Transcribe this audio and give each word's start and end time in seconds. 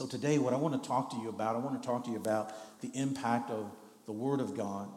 So, 0.00 0.06
today, 0.06 0.38
what 0.38 0.54
I 0.54 0.56
want 0.56 0.82
to 0.82 0.88
talk 0.88 1.10
to 1.10 1.16
you 1.18 1.28
about, 1.28 1.56
I 1.56 1.58
want 1.58 1.82
to 1.82 1.86
talk 1.86 2.04
to 2.06 2.10
you 2.10 2.16
about 2.16 2.80
the 2.80 2.88
impact 2.94 3.50
of 3.50 3.70
the 4.06 4.12
Word 4.12 4.40
of 4.40 4.56
God 4.56 4.88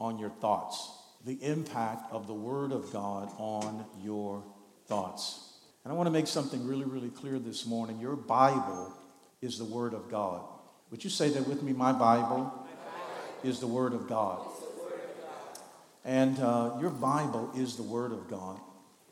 on 0.00 0.18
your 0.18 0.30
thoughts. 0.30 0.92
The 1.26 1.34
impact 1.44 2.10
of 2.10 2.26
the 2.26 2.32
Word 2.32 2.72
of 2.72 2.90
God 2.90 3.30
on 3.36 3.84
your 4.02 4.42
thoughts. 4.86 5.58
And 5.84 5.92
I 5.92 5.94
want 5.94 6.06
to 6.06 6.10
make 6.10 6.26
something 6.26 6.66
really, 6.66 6.86
really 6.86 7.10
clear 7.10 7.38
this 7.38 7.66
morning. 7.66 8.00
Your 8.00 8.16
Bible 8.16 8.96
is 9.42 9.58
the 9.58 9.66
Word 9.66 9.92
of 9.92 10.10
God. 10.10 10.40
Would 10.90 11.04
you 11.04 11.10
say 11.10 11.28
that 11.28 11.46
with 11.46 11.62
me? 11.62 11.74
My 11.74 11.92
Bible 11.92 12.66
is 13.44 13.60
the 13.60 13.66
Word 13.66 13.92
of 13.92 14.08
God. 14.08 14.40
And 16.02 16.40
uh, 16.40 16.78
your 16.80 16.88
Bible 16.88 17.52
is 17.54 17.76
the 17.76 17.82
Word 17.82 18.10
of 18.10 18.26
God. 18.30 18.58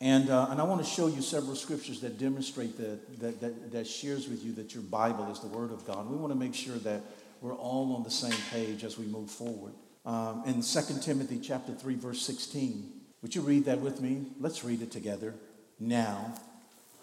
And, 0.04 0.28
uh, 0.28 0.48
and 0.50 0.60
I 0.60 0.64
want 0.64 0.84
to 0.84 0.86
show 0.86 1.06
you 1.06 1.22
several 1.22 1.56
scriptures 1.56 2.02
that 2.02 2.18
demonstrate 2.18 2.76
that, 2.76 3.20
that, 3.20 3.40
that, 3.40 3.72
that 3.72 3.86
shares 3.86 4.28
with 4.28 4.44
you 4.44 4.52
that 4.52 4.74
your 4.74 4.82
Bible 4.82 5.32
is 5.32 5.40
the 5.40 5.46
Word 5.46 5.72
of 5.72 5.86
God. 5.86 6.10
We 6.10 6.16
want 6.18 6.30
to 6.30 6.38
make 6.38 6.54
sure 6.54 6.76
that 6.76 7.00
we're 7.40 7.54
all 7.54 7.96
on 7.96 8.02
the 8.02 8.10
same 8.10 8.38
page 8.50 8.84
as 8.84 8.98
we 8.98 9.06
move 9.06 9.30
forward. 9.30 9.72
Um, 10.04 10.42
in 10.44 10.60
2 10.60 11.00
Timothy 11.00 11.40
chapter 11.42 11.72
3, 11.72 11.94
verse 11.94 12.20
16, 12.20 12.86
would 13.22 13.34
you 13.34 13.40
read 13.40 13.64
that 13.64 13.80
with 13.80 14.02
me? 14.02 14.26
Let's 14.38 14.62
read 14.62 14.82
it 14.82 14.90
together. 14.90 15.32
Now, 15.80 16.34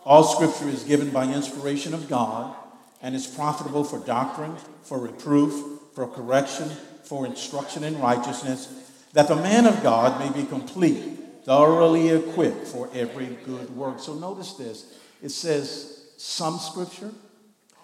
all 0.06 0.24
scripture 0.24 0.70
is 0.70 0.84
given 0.84 1.10
by 1.10 1.26
inspiration 1.26 1.96
of 1.96 2.08
God 2.08 2.56
and 3.02 3.16
is 3.16 3.26
profitable 3.26 3.84
for 3.84 3.98
doctrine, 3.98 4.56
for 4.84 5.00
reproof, 5.00 5.80
for 5.96 6.06
correction, 6.06 6.70
for 7.04 7.26
instruction 7.26 7.84
in 7.84 8.00
righteousness, 8.00 8.72
that 9.14 9.28
the 9.28 9.38
man 9.38 9.66
of 9.66 9.82
God 9.82 10.20
may 10.20 10.40
be 10.40 10.48
complete 10.48 11.18
thoroughly 11.44 12.10
equipped 12.10 12.68
for 12.68 12.90
every 12.94 13.38
good 13.46 13.76
work. 13.76 14.00
So 14.00 14.14
notice 14.14 14.54
this 14.54 14.94
it 15.22 15.30
says 15.30 16.10
some 16.18 16.58
scripture, 16.58 17.12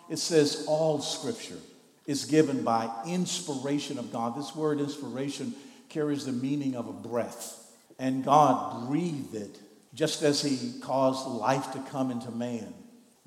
it 0.09 0.17
says 0.17 0.65
all 0.67 1.02
scripture 1.02 1.59
is 2.05 2.25
given 2.25 2.63
by 2.63 2.89
inspiration 3.05 3.99
of 3.99 4.12
God. 4.12 4.37
This 4.37 4.55
word 4.55 4.79
inspiration 4.79 5.54
carries 5.90 6.26
the 6.26 6.32
meaning 6.32 6.76
of 6.76 6.87
a 6.87 6.93
breath. 6.93 7.65
And 7.99 8.23
God 8.23 8.87
breathed 8.87 9.35
it 9.35 9.60
just 9.93 10.23
as 10.23 10.41
He 10.41 10.79
caused 10.79 11.27
life 11.27 11.71
to 11.73 11.79
come 11.91 12.12
into 12.12 12.32
man, 12.32 12.73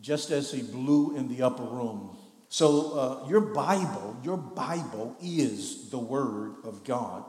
just 0.01 0.31
as 0.31 0.51
He 0.51 0.63
blew 0.63 1.17
in 1.17 1.29
the 1.29 1.43
upper 1.43 1.65
room. 1.65 2.17
So, 2.49 2.99
uh, 2.99 3.29
your 3.29 3.41
Bible, 3.41 4.17
your 4.25 4.37
Bible 4.37 5.17
is 5.23 5.91
the 5.91 5.99
Word 5.99 6.55
of 6.65 6.85
God. 6.85 7.25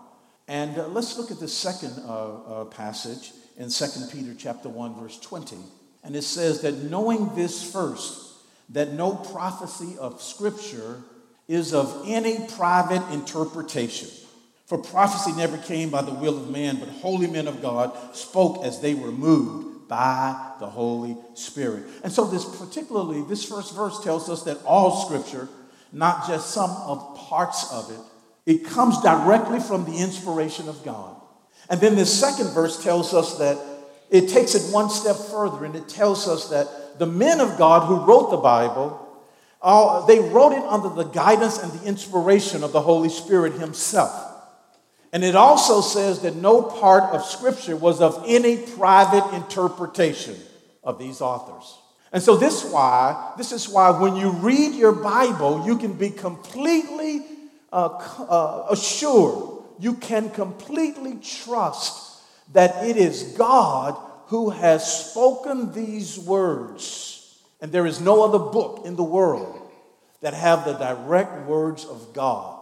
And 0.52 0.78
uh, 0.78 0.90
let's 0.90 1.18
look 1.18 1.32
at 1.32 1.40
the 1.40 1.48
second 1.48 1.94
uh, 2.06 2.10
uh, 2.12 2.66
passage 2.66 3.32
in 3.56 3.70
2 3.70 3.86
Peter 4.12 4.36
chapter 4.38 4.68
1 4.68 5.00
verse 5.00 5.18
20. 5.18 5.56
And 6.04 6.14
it 6.14 6.24
says 6.24 6.60
that 6.64 6.74
knowing 6.92 7.34
this 7.36 7.72
first, 7.72 8.34
that 8.68 8.92
no 8.92 9.16
prophecy 9.16 9.98
of 9.98 10.22
scripture 10.22 11.04
is 11.48 11.74
of 11.74 12.04
any 12.06 12.46
private 12.58 13.02
interpretation. 13.14 14.10
For 14.66 14.78
prophecy 14.78 15.32
never 15.38 15.58
came 15.58 15.90
by 15.90 16.02
the 16.02 16.14
will 16.14 16.38
of 16.38 16.50
man, 16.50 16.82
but 16.82 16.90
holy 16.90 17.28
men 17.28 17.48
of 17.48 17.62
God 17.62 17.98
spoke 18.14 18.66
as 18.66 18.82
they 18.82 18.94
were 18.94 19.14
moved 19.14 19.88
by 19.88 20.52
the 20.60 20.68
Holy 20.68 21.16
Spirit. 21.34 21.86
And 22.04 22.12
so 22.12 22.26
this 22.26 22.44
particularly, 22.44 23.22
this 23.22 23.46
first 23.46 23.74
verse 23.74 24.04
tells 24.04 24.30
us 24.30 24.44
that 24.44 24.62
all 24.66 25.06
scripture, 25.06 25.48
not 25.94 26.28
just 26.28 26.52
some 26.52 26.72
of 26.72 27.16
parts 27.16 27.72
of 27.72 27.90
it, 27.90 28.11
it 28.45 28.66
comes 28.66 29.02
directly 29.02 29.59
from 29.59 29.86
the 29.86 29.97
inspiration 29.97 30.67
of 30.67 30.84
God. 30.84 31.16
And 31.70 31.80
then 31.80 31.95
this 31.95 32.17
second 32.17 32.53
verse 32.53 32.83
tells 32.83 33.14
us 33.14 33.38
that 33.38 33.58
it 34.09 34.30
takes 34.30 34.56
it 34.56 34.73
one 34.73 34.89
step 34.89 35.16
further 35.16 35.64
and 35.64 35.75
it 35.75 35.88
tells 35.88 36.28
us 36.28 36.50
that 36.50 37.00
the 37.00 37.06
men 37.06 37.39
of 37.39 37.58
God 37.58 37.88
who 37.88 38.06
wrote 38.06 38.30
the 38.31 38.38
Bible, 38.38 39.08
uh, 39.61 40.06
they 40.06 40.20
wrote 40.20 40.52
it 40.52 40.64
under 40.64 40.89
the 40.89 41.06
guidance 41.06 41.61
and 41.61 41.72
the 41.72 41.86
inspiration 41.86 42.64
of 42.64 42.73
the 42.73 42.81
Holy 42.81 43.09
Spirit 43.09 43.53
Himself. 43.53 44.30
And 45.14 45.23
it 45.23 45.36
also 45.36 45.81
says 45.81 46.22
that 46.22 46.36
no 46.36 46.61
part 46.61 47.14
of 47.14 47.26
Scripture 47.26 47.76
was 47.76 48.02
of 48.02 48.23
any 48.27 48.58
private 48.58 49.33
interpretation 49.36 50.36
of 50.83 50.98
these 50.99 51.21
authors. 51.21 51.77
And 52.14 52.21
so 52.21 52.36
this 52.36 52.66
why, 52.66 53.33
this 53.37 53.52
is 53.52 53.70
why 53.70 53.92
when 53.92 54.16
you 54.16 54.32
read 54.32 54.76
your 54.76 54.92
Bible, 54.92 55.66
you 55.66 55.77
can 55.77 55.93
be 55.93 56.10
completely 56.10 57.26
uh, 57.71 57.87
uh, 58.30 58.67
assured, 58.70 59.64
you 59.80 59.93
can 59.93 60.30
completely 60.30 61.15
trust 61.15 62.21
that 62.54 62.86
it 62.86 62.98
is 62.98 63.23
God 63.37 63.98
who 64.27 64.49
has 64.49 65.11
spoken 65.11 65.73
these 65.73 66.20
words. 66.20 67.39
And 67.61 67.71
there 67.71 67.86
is 67.86 68.02
no 68.02 68.23
other 68.23 68.39
book 68.39 68.83
in 68.86 68.95
the 68.95 69.04
world 69.04 69.70
that 70.21 70.33
have 70.33 70.65
the 70.65 70.73
direct 70.73 71.48
words 71.48 71.86
of 71.86 72.14
God 72.14 72.60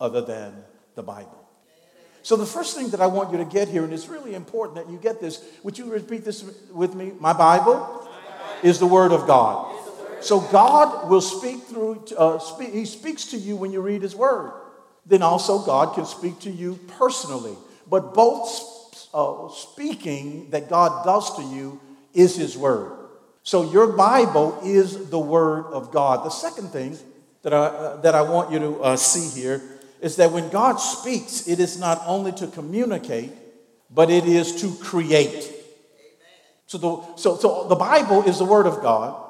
other 0.00 0.20
than 0.20 0.54
the 0.94 1.02
Bible. 1.02 1.34
So, 2.22 2.36
the 2.36 2.46
first 2.46 2.76
thing 2.76 2.90
that 2.90 3.00
I 3.00 3.06
want 3.06 3.32
you 3.32 3.38
to 3.38 3.44
get 3.44 3.68
here, 3.68 3.84
and 3.84 3.92
it's 3.92 4.08
really 4.08 4.34
important 4.34 4.76
that 4.76 4.92
you 4.92 4.98
get 4.98 5.20
this, 5.20 5.42
would 5.62 5.78
you 5.78 5.90
repeat 5.90 6.24
this 6.24 6.44
with 6.70 6.94
me? 6.94 7.12
My 7.18 7.32
Bible 7.32 8.06
is 8.62 8.78
the 8.78 8.86
Word 8.86 9.12
of 9.12 9.26
God. 9.26 9.77
So 10.20 10.40
God 10.40 11.08
will 11.08 11.20
speak 11.20 11.62
through, 11.64 12.04
uh, 12.16 12.38
speak, 12.38 12.72
He 12.72 12.84
speaks 12.84 13.26
to 13.26 13.36
you 13.36 13.56
when 13.56 13.72
you 13.72 13.80
read 13.80 14.02
His 14.02 14.14
Word. 14.14 14.52
Then 15.06 15.22
also 15.22 15.60
God 15.60 15.94
can 15.94 16.04
speak 16.04 16.40
to 16.40 16.50
you 16.50 16.78
personally. 16.98 17.56
But 17.88 18.14
both 18.14 19.08
uh, 19.14 19.48
speaking 19.48 20.50
that 20.50 20.68
God 20.68 21.04
does 21.04 21.36
to 21.36 21.42
you 21.42 21.80
is 22.12 22.36
His 22.36 22.56
Word. 22.56 22.92
So 23.42 23.70
your 23.72 23.92
Bible 23.92 24.60
is 24.62 25.08
the 25.08 25.18
Word 25.18 25.66
of 25.66 25.90
God. 25.90 26.24
The 26.24 26.30
second 26.30 26.68
thing 26.68 26.98
that 27.42 27.54
I, 27.54 27.56
uh, 27.56 28.00
that 28.02 28.14
I 28.14 28.22
want 28.22 28.52
you 28.52 28.58
to 28.58 28.82
uh, 28.82 28.96
see 28.96 29.40
here 29.40 29.62
is 30.00 30.16
that 30.16 30.32
when 30.32 30.48
God 30.50 30.76
speaks, 30.76 31.48
it 31.48 31.58
is 31.58 31.78
not 31.78 32.02
only 32.06 32.32
to 32.32 32.46
communicate, 32.46 33.32
but 33.90 34.10
it 34.10 34.26
is 34.26 34.60
to 34.60 34.74
create. 34.84 35.50
So 36.66 36.78
the, 36.78 37.16
so, 37.16 37.36
so 37.36 37.66
the 37.68 37.74
Bible 37.74 38.24
is 38.24 38.38
the 38.38 38.44
Word 38.44 38.66
of 38.66 38.82
God. 38.82 39.27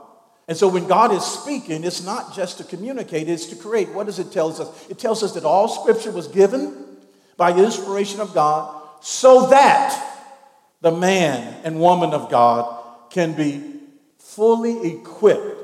And 0.48 0.56
so 0.56 0.66
when 0.66 0.86
God 0.86 1.12
is 1.12 1.22
speaking, 1.22 1.84
it's 1.84 2.02
not 2.02 2.34
just 2.34 2.56
to 2.56 2.64
communicate, 2.64 3.28
it's 3.28 3.46
to 3.46 3.56
create. 3.56 3.90
What 3.90 4.06
does 4.06 4.18
it 4.18 4.32
tell 4.32 4.48
us? 4.48 4.90
It 4.90 4.98
tells 4.98 5.22
us 5.22 5.34
that 5.34 5.44
all 5.44 5.68
scripture 5.68 6.10
was 6.10 6.26
given 6.26 6.96
by 7.36 7.52
inspiration 7.52 8.20
of 8.20 8.32
God 8.32 8.82
so 9.00 9.48
that 9.48 10.04
the 10.80 10.90
man 10.90 11.60
and 11.64 11.78
woman 11.78 12.12
of 12.12 12.30
God 12.30 12.82
can 13.10 13.34
be 13.34 13.62
fully 14.18 14.92
equipped. 14.92 15.56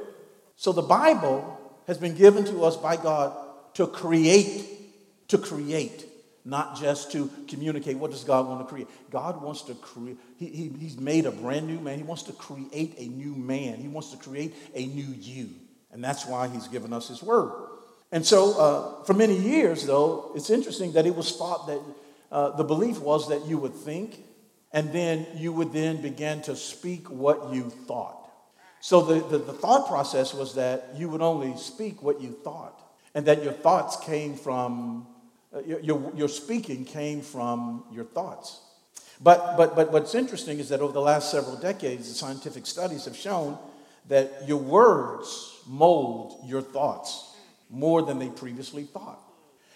So 0.56 0.72
the 0.72 0.83
Bible 0.83 1.59
has 1.87 1.97
been 1.97 2.15
given 2.15 2.45
to 2.45 2.65
us 2.65 2.77
by 2.77 2.97
God 2.97 3.34
to 3.75 3.87
create, 3.87 5.28
to 5.28 5.39
create 5.39 6.06
not 6.44 6.78
just 6.78 7.12
to 7.12 7.31
communicate. 7.49 7.97
What 7.97 8.10
does 8.10 8.25
God 8.25 8.47
want 8.47 8.60
to 8.60 8.66
create? 8.66 8.88
God 9.10 9.43
wants 9.43 9.62
to 9.62 9.75
create, 9.75 10.19
he, 10.37 10.47
he, 10.47 10.69
He's 10.78 10.99
made 10.99 11.25
a 11.25 11.31
brand 11.31 11.66
new 11.66 11.81
man. 11.81 11.97
He 11.97 12.05
wants 12.05 12.25
to 12.25 12.32
create 12.32 12.94
a 12.99 13.06
new 13.06 13.34
man. 13.34 13.78
He 13.78 13.88
wants 13.88 14.10
to 14.10 14.19
create 14.19 14.54
a 14.75 14.87
new 14.87 15.15
you. 15.19 15.50
And 15.91 16.04
that's 16.04 16.27
why 16.27 16.49
He's 16.49 16.69
given 16.69 16.93
us 16.93 17.09
His 17.09 17.22
word. 17.22 17.71
And 18.12 18.25
so, 18.25 18.59
uh, 18.59 19.04
for 19.04 19.15
many 19.15 19.37
years, 19.37 19.87
though, 19.87 20.33
it's 20.37 20.50
interesting 20.50 20.93
that 20.93 21.06
it 21.06 21.16
was 21.16 21.37
thought 21.37 21.66
that 21.66 21.81
uh, 22.31 22.50
the 22.56 22.65
belief 22.65 23.00
was 23.00 23.28
that 23.31 23.47
you 23.47 23.59
would 23.59 23.75
think 23.75 24.22
and 24.72 24.93
then 24.93 25.27
you 25.37 25.53
would 25.53 25.72
then 25.72 26.03
begin 26.03 26.43
to 26.43 26.56
speak 26.56 27.09
what 27.09 27.53
you 27.53 27.71
thought. 27.71 28.21
So, 28.81 29.00
the, 29.00 29.27
the, 29.27 29.38
the 29.38 29.53
thought 29.53 29.88
process 29.88 30.34
was 30.34 30.56
that 30.56 30.91
you 30.97 31.09
would 31.09 31.22
only 31.22 31.56
speak 31.56 32.03
what 32.03 32.21
you 32.21 32.33
thought 32.44 32.78
and 33.15 33.25
that 33.27 33.43
your 33.43 33.53
thoughts 33.53 33.97
came 34.04 34.37
from 34.37 35.06
Uh, 35.54 35.60
your, 35.82 36.12
your 36.15 36.28
speaking 36.28 36.84
came 36.84 37.20
from 37.20 37.84
your 37.92 38.04
thoughts. 38.04 38.60
But, 39.20 39.56
but, 39.56 39.76
but 39.76 39.92
what's 39.92 40.15
interesting 40.15 40.59
is 40.59 40.69
that 40.70 40.81
over 40.81 40.92
the 40.92 41.00
last 41.00 41.31
several 41.31 41.56
decades, 41.56 42.09
the 42.09 42.15
scientific 42.15 42.66
studies 42.66 43.04
have 43.04 43.16
shown 43.16 43.56
that 44.09 44.48
your 44.48 44.59
words 44.59 45.60
mold 45.66 46.41
your 46.44 46.60
thoughts 46.60 47.37
more 47.71 48.03
than 48.03 48.18
they 48.18 48.28
previously 48.28 48.84
thought. 48.84 49.21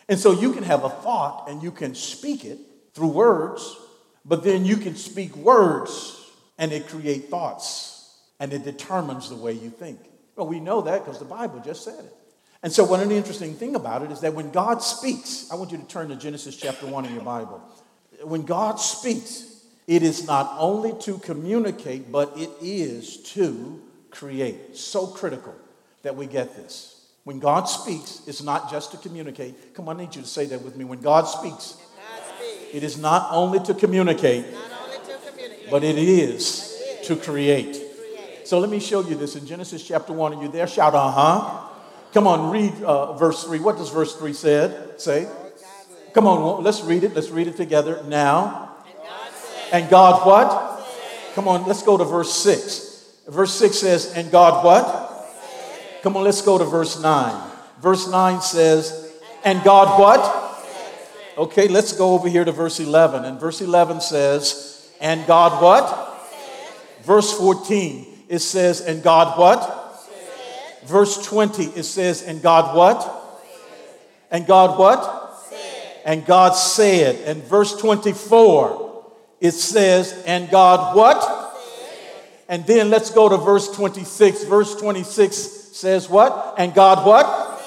And 0.09 0.19
so 0.19 0.33
you 0.33 0.53
can 0.53 0.65
have 0.65 0.85
a 0.85 0.91
thought 0.91 1.49
and 1.49 1.63
you 1.63 1.71
can 1.71 1.95
speak 1.95 2.45
it 2.45 2.59
through 2.95 3.09
words, 3.09 3.77
but 4.25 4.43
then 4.43 4.65
you 4.65 4.77
can 4.77 4.97
speak 4.97 5.37
words 5.37 6.21
and 6.59 6.73
it 6.73 6.89
create 6.89 7.29
thoughts 7.29 8.19
and 8.41 8.53
it 8.53 8.65
determines 8.65 9.29
the 9.29 9.37
way 9.37 9.53
you 9.53 9.71
think. 9.71 10.01
Well, 10.35 10.47
we 10.47 10.61
know 10.61 10.83
that 10.83 11.05
because 11.05 11.19
the 11.19 11.25
Bible 11.25 11.61
just 11.65 11.85
said 11.85 12.05
it. 12.05 12.15
And 12.63 12.73
so, 12.73 12.85
one 12.85 13.01
of 13.01 13.09
the 13.09 13.15
interesting 13.15 13.55
thing 13.55 13.77
about 13.77 14.03
it 14.03 14.11
is 14.11 14.21
that 14.21 14.35
when 14.35 14.51
God 14.51 14.83
speaks, 14.83 15.49
I 15.51 15.55
want 15.55 15.71
you 15.71 15.79
to 15.79 15.85
turn 15.85 16.09
to 16.09 16.17
Genesis 16.17 16.57
chapter 16.57 16.87
1 16.87 17.05
in 17.05 17.15
your 17.15 17.23
Bible. 17.23 17.63
When 18.25 18.43
God 18.43 18.81
speaks, 18.81 19.65
it 19.87 20.03
is 20.03 20.27
not 20.27 20.57
only 20.59 20.93
to 21.03 21.19
communicate, 21.19 22.11
but 22.11 22.37
it 22.37 22.51
is 22.61 23.19
to 23.35 23.81
create. 24.11 24.77
So 24.77 25.07
critical 25.07 25.55
that 26.03 26.17
we 26.17 26.27
get 26.27 26.57
this. 26.57 27.07
When 27.25 27.39
God 27.39 27.65
speaks, 27.65 28.23
it's 28.27 28.43
not 28.43 28.71
just 28.71 28.91
to 28.93 28.97
communicate. 28.97 29.75
Come 29.75 29.89
on, 29.89 29.97
I 29.97 30.05
need 30.05 30.17
you 30.17 30.23
to 30.23 30.29
say 30.29 30.47
that 30.47 30.63
with 30.63 30.77
me. 30.77 30.85
When 30.85 31.01
God 31.01 31.25
speaks, 31.25 31.77
it 32.73 32.83
is 32.83 32.99
not 32.99 33.29
only 33.31 33.61
to 33.61 33.75
communicate, 33.75 34.45
only 34.47 34.99
to 35.07 35.31
communicate 35.31 35.71
but 35.71 35.85
it 35.85 35.97
is, 35.97 36.83
to 37.05 37.17
create. 37.17 37.73
create. 37.73 38.49
So 38.49 38.59
let 38.59 38.71
me 38.71 38.81
show 38.81 39.01
you 39.01 39.15
this 39.15 39.37
in 39.37 39.47
Genesis 39.47 39.87
chapter 39.87 40.13
1. 40.13 40.35
Are 40.35 40.43
you 40.43 40.49
there? 40.49 40.67
Shout, 40.67 40.95
uh 40.95 41.11
huh. 41.11 41.68
Come 42.15 42.27
on, 42.27 42.51
read 42.51 42.73
uh, 42.83 43.13
verse 43.15 43.45
3. 43.45 43.61
What 43.61 43.77
does 43.77 43.91
verse 43.91 44.17
3 44.17 44.33
said, 44.33 45.01
say? 45.01 45.29
Come 46.15 46.27
on, 46.27 46.65
let's 46.65 46.83
read 46.83 47.05
it. 47.05 47.15
Let's 47.15 47.31
read 47.31 47.47
it 47.47 47.57
together 47.57 48.03
now. 48.09 48.77
And 49.73 49.89
God 49.91 50.27
what? 50.27 50.87
Come 51.35 51.47
on, 51.47 51.67
let's 51.67 51.83
go 51.83 51.97
to 51.97 52.05
verse 52.05 52.33
6. 52.35 52.89
Verse 53.29 53.55
6 53.55 53.79
says, 53.79 54.13
And 54.15 54.31
God 54.31 54.65
what? 54.65 55.29
Come 56.03 56.17
on, 56.17 56.25
let's 56.25 56.41
go 56.43 56.57
to 56.57 56.65
verse 56.65 57.01
9. 57.01 57.51
Verse 57.81 58.09
9 58.09 58.41
says, 58.41 59.13
And 59.45 59.63
God 59.63 60.01
what? 60.01 60.49
Okay, 61.37 61.69
let's 61.69 61.93
go 61.93 62.15
over 62.15 62.29
here 62.29 62.45
to 62.45 62.53
verse 62.53 62.81
11. 62.81 63.25
And 63.25 63.39
verse 63.39 63.61
11 63.61 64.01
says, 64.01 64.91
And 65.01 65.27
God 65.27 65.63
what? 65.63 66.05
Verse 67.03 67.33
14, 67.39 68.25
it 68.29 68.41
says, 68.41 68.81
And 68.81 69.03
God 69.03 69.39
what? 69.39 69.78
Verse 70.89 71.23
20, 71.27 71.65
it 71.65 71.83
says, 71.83 72.23
And 72.23 72.41
God 72.41 72.75
what? 72.75 73.15
And 74.31 74.47
God 74.47 74.79
what? 74.79 75.15
And 76.07 76.25
God 76.25 76.53
said. 76.53 77.17
And 77.29 77.45
verse 77.45 77.77
24, 77.77 79.05
it 79.41 79.53
says, 79.53 80.25
And 80.27 80.51
God 80.51 80.97
what? 80.97 81.49
And 82.49 82.67
then 82.67 82.89
let's 82.89 83.11
go 83.11 83.29
to 83.29 83.37
verse 83.37 83.69
26. 83.77 84.45
Verse 84.45 84.75
26 84.77 85.37
says 85.37 86.09
what? 86.09 86.55
And 86.57 86.73
God 86.73 87.07
what? 87.07 87.63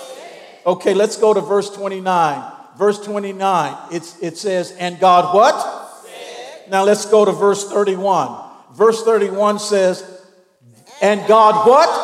Okay, 0.65 0.95
let's 0.95 1.17
go 1.17 1.31
to 1.31 1.41
verse 1.41 1.69
29. 1.69 2.51
Verse 2.75 2.99
29, 3.05 3.77
it's, 3.91 4.17
it 4.23 4.37
says, 4.37 4.71
And 4.79 4.99
God 4.99 5.35
what? 5.35 5.53
Now 6.71 6.83
let's 6.85 7.05
go 7.05 7.25
to 7.25 7.31
verse 7.31 7.69
31. 7.69 8.49
Verse 8.73 9.03
31 9.03 9.59
says, 9.59 10.03
And 11.01 11.27
God 11.27 11.67
what? 11.67 12.00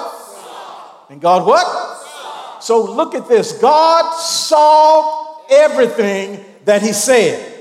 And 1.10 1.22
God 1.22 1.46
what? 1.46 2.64
So 2.64 2.84
look 2.84 3.16
at 3.16 3.28
this. 3.28 3.54
God 3.54 4.14
saw 4.18 5.42
everything 5.50 6.44
that 6.66 6.82
he 6.82 6.94
said. 6.94 7.54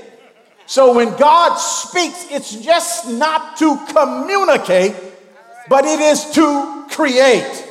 So 0.65 0.93
when 0.93 1.15
God 1.15 1.55
speaks, 1.55 2.27
it's 2.29 2.55
just 2.55 3.07
not 3.09 3.57
to 3.57 3.79
communicate, 3.87 4.95
but 5.69 5.85
it 5.85 5.99
is 5.99 6.31
to 6.31 6.85
create. 6.89 7.65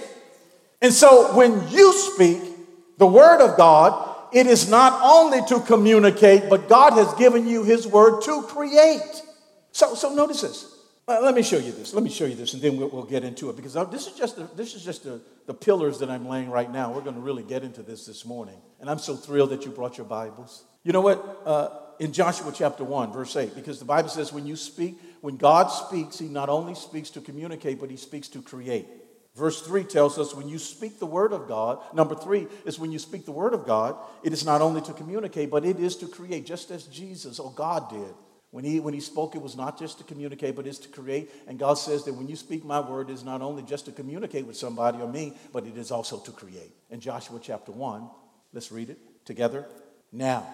And 0.81 0.93
so 0.93 1.34
when 1.37 1.69
you 1.69 1.93
speak 1.93 2.40
the 2.96 3.06
word 3.06 3.43
of 3.43 3.56
God, 3.56 4.14
it 4.32 4.46
is 4.46 4.69
not 4.70 5.00
only 5.02 5.44
to 5.49 5.61
communicate, 5.61 6.49
but 6.49 6.69
God 6.69 6.94
has 6.94 7.12
given 7.14 7.46
you 7.46 7.64
his 7.64 7.87
word 7.87 8.23
to 8.23 8.43
create. 8.43 9.23
So, 9.73 9.94
so 9.94 10.14
notice 10.14 10.40
this. 10.40 10.75
Uh, 11.08 11.20
let 11.23 11.37
me 11.37 11.43
show 11.43 11.56
you 11.56 11.70
this. 11.70 11.94
Let 11.94 12.03
me 12.03 12.11
show 12.11 12.25
you 12.25 12.35
this, 12.35 12.55
and 12.55 12.61
then 12.61 12.76
we'll, 12.76 12.88
we'll 12.88 13.05
get 13.05 13.23
into 13.23 13.49
it 13.49 13.55
because 13.55 13.75
this 13.93 14.08
is 14.08 14.14
just 14.14 14.35
the, 14.35 14.49
this 14.56 14.75
is 14.75 14.85
just 14.85 15.05
the, 15.05 15.20
the 15.47 15.55
pillars 15.55 16.00
that 16.00 16.11
I'm 16.11 16.26
laying 16.26 16.50
right 16.50 16.70
now. 16.70 16.93
We're 16.93 17.03
going 17.03 17.14
to 17.14 17.20
really 17.20 17.44
get 17.44 17.62
into 17.62 17.85
this 17.85 18.06
this 18.06 18.25
morning, 18.25 18.56
and 18.81 18.91
I'm 18.91 18.99
so 18.99 19.14
thrilled 19.14 19.50
that 19.50 19.64
you 19.64 19.70
brought 19.70 19.97
your 19.99 20.06
Bibles. 20.06 20.64
You 20.82 20.93
know 20.93 21.03
what? 21.03 21.43
Uh, 21.44 21.69
in 22.00 22.12
Joshua 22.12 22.53
chapter 22.53 22.82
one, 22.82 23.12
verse 23.12 23.37
eight, 23.37 23.55
because 23.55 23.79
the 23.79 23.85
Bible 23.85 24.08
says 24.08 24.32
when 24.32 24.47
you 24.47 24.56
speak, 24.56 24.99
when 25.20 25.37
God 25.37 25.69
speaks, 25.69 26.19
He 26.19 26.26
not 26.26 26.49
only 26.49 26.75
speaks 26.75 27.11
to 27.11 27.20
communicate, 27.20 27.79
but 27.79 27.88
He 27.88 27.97
speaks 27.97 28.26
to 28.29 28.43
create. 28.43 28.87
Verse 29.37 29.61
3 29.61 29.85
tells 29.85 30.19
us 30.19 30.35
when 30.35 30.49
you 30.49 30.59
speak 30.59 30.99
the 30.99 31.05
word 31.05 31.35
of 31.35 31.47
God, 31.47 31.79
number 31.94 32.14
three 32.14 32.47
is 32.64 32.79
when 32.79 32.91
you 32.91 32.99
speak 32.99 33.26
the 33.26 33.32
word 33.32 33.52
of 33.52 33.67
God, 33.67 33.94
it 34.25 34.32
is 34.32 34.47
not 34.47 34.62
only 34.62 34.81
to 34.81 34.94
communicate, 34.94 35.50
but 35.50 35.62
it 35.62 35.79
is 35.79 35.94
to 35.97 36.09
create, 36.09 36.47
just 36.47 36.70
as 36.70 36.85
Jesus 36.85 37.38
or 37.38 37.52
God 37.52 37.91
did. 37.91 38.14
When 38.50 38.64
he, 38.64 38.81
when 38.81 38.94
he 38.94 39.00
spoke, 39.00 39.34
it 39.34 39.43
was 39.43 39.56
not 39.56 39.78
just 39.78 39.98
to 39.98 40.04
communicate, 40.04 40.56
but 40.56 40.66
it's 40.66 40.78
to 40.78 40.88
create. 40.88 41.31
And 41.46 41.58
God 41.58 41.75
says 41.75 42.04
that 42.04 42.14
when 42.14 42.28
you 42.28 42.37
speak 42.37 42.64
my 42.64 42.81
word, 42.81 43.10
it 43.10 43.14
is 43.14 43.25
not 43.25 43.43
only 43.43 43.62
just 43.62 43.87
to 43.87 43.93
communicate 43.93 44.46
with 44.46 44.56
somebody 44.56 44.98
or 44.98 45.08
me, 45.08 45.37
but 45.52 45.66
it 45.66 45.76
is 45.76 45.90
also 45.90 46.19
to 46.20 46.31
create. 46.31 46.72
In 46.90 47.00
Joshua 47.00 47.40
chapter 47.43 47.72
1, 47.72 48.08
let's 48.52 48.70
read 48.72 48.90
it 48.90 48.98
together. 49.25 49.66
Now, 50.12 50.46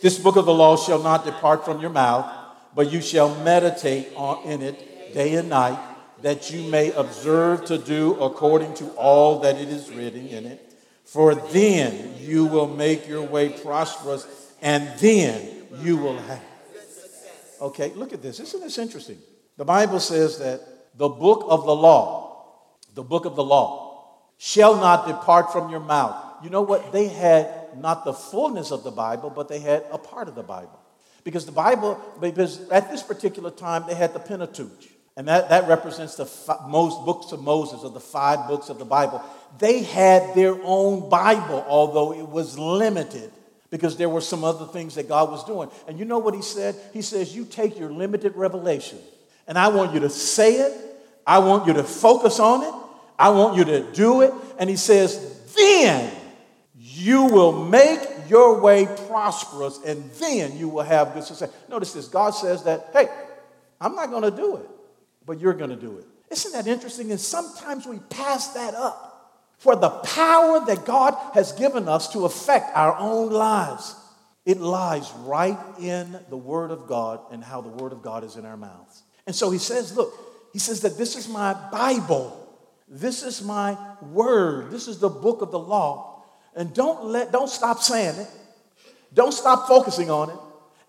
this 0.00 0.18
book 0.18 0.36
of 0.36 0.46
the 0.46 0.54
law 0.54 0.76
shall 0.76 1.02
not 1.02 1.24
depart 1.24 1.64
from 1.64 1.80
your 1.80 1.90
mouth, 1.90 2.32
but 2.74 2.92
you 2.92 3.00
shall 3.00 3.34
meditate 3.42 4.08
on, 4.16 4.44
in 4.44 4.62
it 4.62 5.12
day 5.12 5.34
and 5.34 5.48
night, 5.48 5.78
that 6.22 6.50
you 6.50 6.68
may 6.70 6.92
observe 6.92 7.64
to 7.66 7.78
do 7.78 8.14
according 8.22 8.74
to 8.74 8.86
all 8.92 9.40
that 9.40 9.60
it 9.60 9.68
is 9.68 9.90
written 9.90 10.26
in 10.28 10.46
it. 10.46 10.72
For 11.04 11.34
then 11.34 12.14
you 12.18 12.46
will 12.46 12.68
make 12.68 13.06
your 13.06 13.22
way 13.22 13.50
prosperous, 13.50 14.26
and 14.62 14.88
then 14.98 15.46
you 15.82 15.96
will 15.96 16.16
have 16.16 16.40
Okay, 17.64 17.94
look 17.94 18.12
at 18.12 18.20
this. 18.20 18.40
Isn't 18.40 18.60
this 18.60 18.76
interesting? 18.76 19.16
The 19.56 19.64
Bible 19.64 19.98
says 19.98 20.38
that 20.38 20.60
the 20.98 21.08
book 21.08 21.46
of 21.48 21.64
the 21.64 21.74
law, 21.74 22.58
the 22.94 23.02
book 23.02 23.24
of 23.24 23.36
the 23.36 23.42
law, 23.42 24.20
shall 24.36 24.76
not 24.76 25.06
depart 25.06 25.50
from 25.50 25.70
your 25.70 25.80
mouth. 25.80 26.14
You 26.44 26.50
know 26.50 26.60
what? 26.60 26.92
They 26.92 27.08
had 27.08 27.78
not 27.78 28.04
the 28.04 28.12
fullness 28.12 28.70
of 28.70 28.84
the 28.84 28.90
Bible, 28.90 29.30
but 29.30 29.48
they 29.48 29.60
had 29.60 29.82
a 29.90 29.96
part 29.96 30.28
of 30.28 30.34
the 30.34 30.42
Bible. 30.42 30.78
Because 31.24 31.46
the 31.46 31.52
Bible, 31.52 31.98
because 32.20 32.68
at 32.68 32.90
this 32.90 33.02
particular 33.02 33.50
time, 33.50 33.84
they 33.88 33.94
had 33.94 34.12
the 34.12 34.20
Pentateuch. 34.20 34.84
And 35.16 35.26
that, 35.28 35.48
that 35.48 35.66
represents 35.66 36.16
the 36.16 36.24
f- 36.24 36.68
most 36.68 37.02
books 37.06 37.32
of 37.32 37.40
Moses, 37.40 37.80
or 37.82 37.90
the 37.90 37.98
five 37.98 38.46
books 38.46 38.68
of 38.68 38.78
the 38.78 38.84
Bible. 38.84 39.22
They 39.58 39.84
had 39.84 40.34
their 40.34 40.54
own 40.64 41.08
Bible, 41.08 41.64
although 41.66 42.12
it 42.12 42.28
was 42.28 42.58
limited 42.58 43.32
because 43.74 43.96
there 43.96 44.08
were 44.08 44.20
some 44.20 44.44
other 44.44 44.66
things 44.66 44.94
that 44.94 45.08
God 45.08 45.32
was 45.32 45.42
doing. 45.42 45.68
And 45.88 45.98
you 45.98 46.04
know 46.04 46.20
what 46.20 46.32
he 46.32 46.42
said? 46.42 46.76
He 46.92 47.02
says, 47.02 47.34
You 47.34 47.44
take 47.44 47.76
your 47.76 47.90
limited 47.90 48.36
revelation, 48.36 49.00
and 49.48 49.58
I 49.58 49.66
want 49.66 49.92
you 49.92 49.98
to 49.98 50.10
say 50.10 50.60
it, 50.60 50.72
I 51.26 51.40
want 51.40 51.66
you 51.66 51.72
to 51.72 51.82
focus 51.82 52.38
on 52.38 52.62
it, 52.62 52.72
I 53.18 53.30
want 53.30 53.56
you 53.56 53.64
to 53.64 53.92
do 53.92 54.20
it. 54.20 54.32
And 54.60 54.70
he 54.70 54.76
says, 54.76 55.42
Then 55.56 56.08
you 56.76 57.24
will 57.24 57.64
make 57.64 57.98
your 58.28 58.60
way 58.60 58.86
prosperous, 59.08 59.80
and 59.84 60.08
then 60.20 60.56
you 60.56 60.68
will 60.68 60.84
have 60.84 61.12
good 61.12 61.24
success. 61.24 61.52
Notice 61.68 61.94
this 61.94 62.06
God 62.06 62.30
says 62.30 62.62
that, 62.62 62.90
Hey, 62.92 63.08
I'm 63.80 63.96
not 63.96 64.08
going 64.10 64.22
to 64.22 64.30
do 64.30 64.54
it, 64.58 64.70
but 65.26 65.40
you're 65.40 65.52
going 65.52 65.70
to 65.70 65.76
do 65.76 65.98
it. 65.98 66.04
Isn't 66.30 66.52
that 66.52 66.68
interesting? 66.68 67.10
And 67.10 67.18
sometimes 67.18 67.86
we 67.86 67.98
pass 68.08 68.50
that 68.50 68.74
up 68.74 69.13
for 69.64 69.74
the 69.74 69.88
power 69.88 70.62
that 70.66 70.84
God 70.84 71.16
has 71.32 71.52
given 71.52 71.88
us 71.88 72.12
to 72.12 72.26
affect 72.26 72.76
our 72.76 72.94
own 72.96 73.32
lives. 73.32 73.96
It 74.44 74.58
lies 74.60 75.10
right 75.20 75.58
in 75.80 76.18
the 76.28 76.36
Word 76.36 76.70
of 76.70 76.86
God 76.86 77.20
and 77.32 77.42
how 77.42 77.62
the 77.62 77.70
Word 77.70 77.92
of 77.92 78.02
God 78.02 78.24
is 78.24 78.36
in 78.36 78.44
our 78.44 78.58
mouths. 78.58 79.02
And 79.26 79.34
so 79.34 79.50
he 79.50 79.56
says, 79.56 79.96
Look, 79.96 80.12
he 80.52 80.58
says 80.58 80.82
that 80.82 80.98
this 80.98 81.16
is 81.16 81.30
my 81.30 81.54
Bible. 81.72 82.46
This 82.86 83.22
is 83.22 83.42
my 83.42 83.78
word. 84.02 84.70
This 84.70 84.86
is 84.86 84.98
the 84.98 85.08
book 85.08 85.40
of 85.40 85.50
the 85.50 85.58
law. 85.58 86.22
And 86.54 86.74
don't 86.74 87.06
let 87.06 87.32
don't 87.32 87.48
stop 87.48 87.78
saying 87.78 88.20
it. 88.20 88.28
Don't 89.14 89.32
stop 89.32 89.66
focusing 89.66 90.10
on 90.10 90.28
it. 90.28 90.36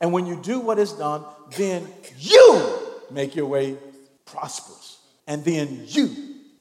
And 0.01 0.11
when 0.11 0.25
you 0.25 0.35
do 0.35 0.59
what 0.59 0.79
is 0.79 0.91
done, 0.91 1.23
then 1.55 1.87
you 2.19 2.77
make 3.09 3.37
your 3.37 3.45
way 3.45 3.77
prosperous. 4.25 4.99
And 5.27 5.45
then 5.45 5.83
you 5.85 6.13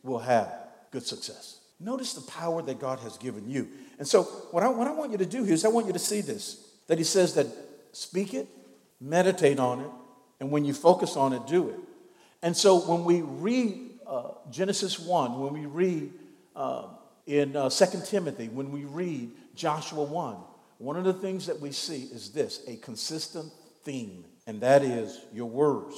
will 0.05 0.21
have 0.21 0.55
good 0.93 1.05
success. 1.05 1.59
Notice 1.81 2.15
the 2.15 2.31
power 2.31 2.63
that 2.63 2.79
God 2.79 3.01
has 3.01 3.19
given 3.19 3.49
you. 3.49 3.69
And 3.99 4.07
so, 4.07 4.23
what 4.23 4.63
I, 4.63 4.69
what 4.69 4.87
I 4.87 4.93
want 4.93 5.13
you 5.13 5.19
to 5.19 5.27
do 5.27 5.45
here 5.45 5.55
is 5.55 5.65
I 5.65 5.69
want 5.69 5.87
you 5.87 5.93
to 5.93 5.99
see 5.99 6.21
this 6.21 6.71
that 6.87 6.99
He 6.99 7.05
says 7.05 7.35
that 7.35 7.47
speak 7.93 8.35
it, 8.35 8.49
meditate 9.01 9.59
on 9.59 9.81
it, 9.81 9.91
and 10.41 10.51
when 10.51 10.65
you 10.65 10.75
focus 10.75 11.17
on 11.17 11.33
it, 11.33 11.47
do 11.47 11.71
it. 11.71 11.79
And 12.43 12.57
so, 12.57 12.81
when 12.81 13.05
we 13.05 13.23
read 13.23 13.91
uh, 14.07 14.31
Genesis 14.51 14.99
1, 14.99 15.41
when 15.41 15.53
we 15.53 15.67
read 15.67 16.13
uh, 16.55 16.87
in 17.27 17.57
uh, 17.57 17.71
2 17.71 17.87
Timothy, 18.07 18.49
when 18.49 18.71
we 18.71 18.85
read 18.85 19.31
Joshua 19.55 20.05
1, 20.05 20.37
one 20.79 20.97
of 20.97 21.05
the 21.05 21.13
things 21.13 21.47
that 21.47 21.61
we 21.61 21.73
see 21.73 22.03
is 22.13 22.31
this 22.31 22.63
a 22.69 22.77
consistent 22.77 23.53
theme, 23.83 24.25
and 24.47 24.61
that 24.61 24.83
is 24.83 25.21
your 25.33 25.47
words 25.49 25.95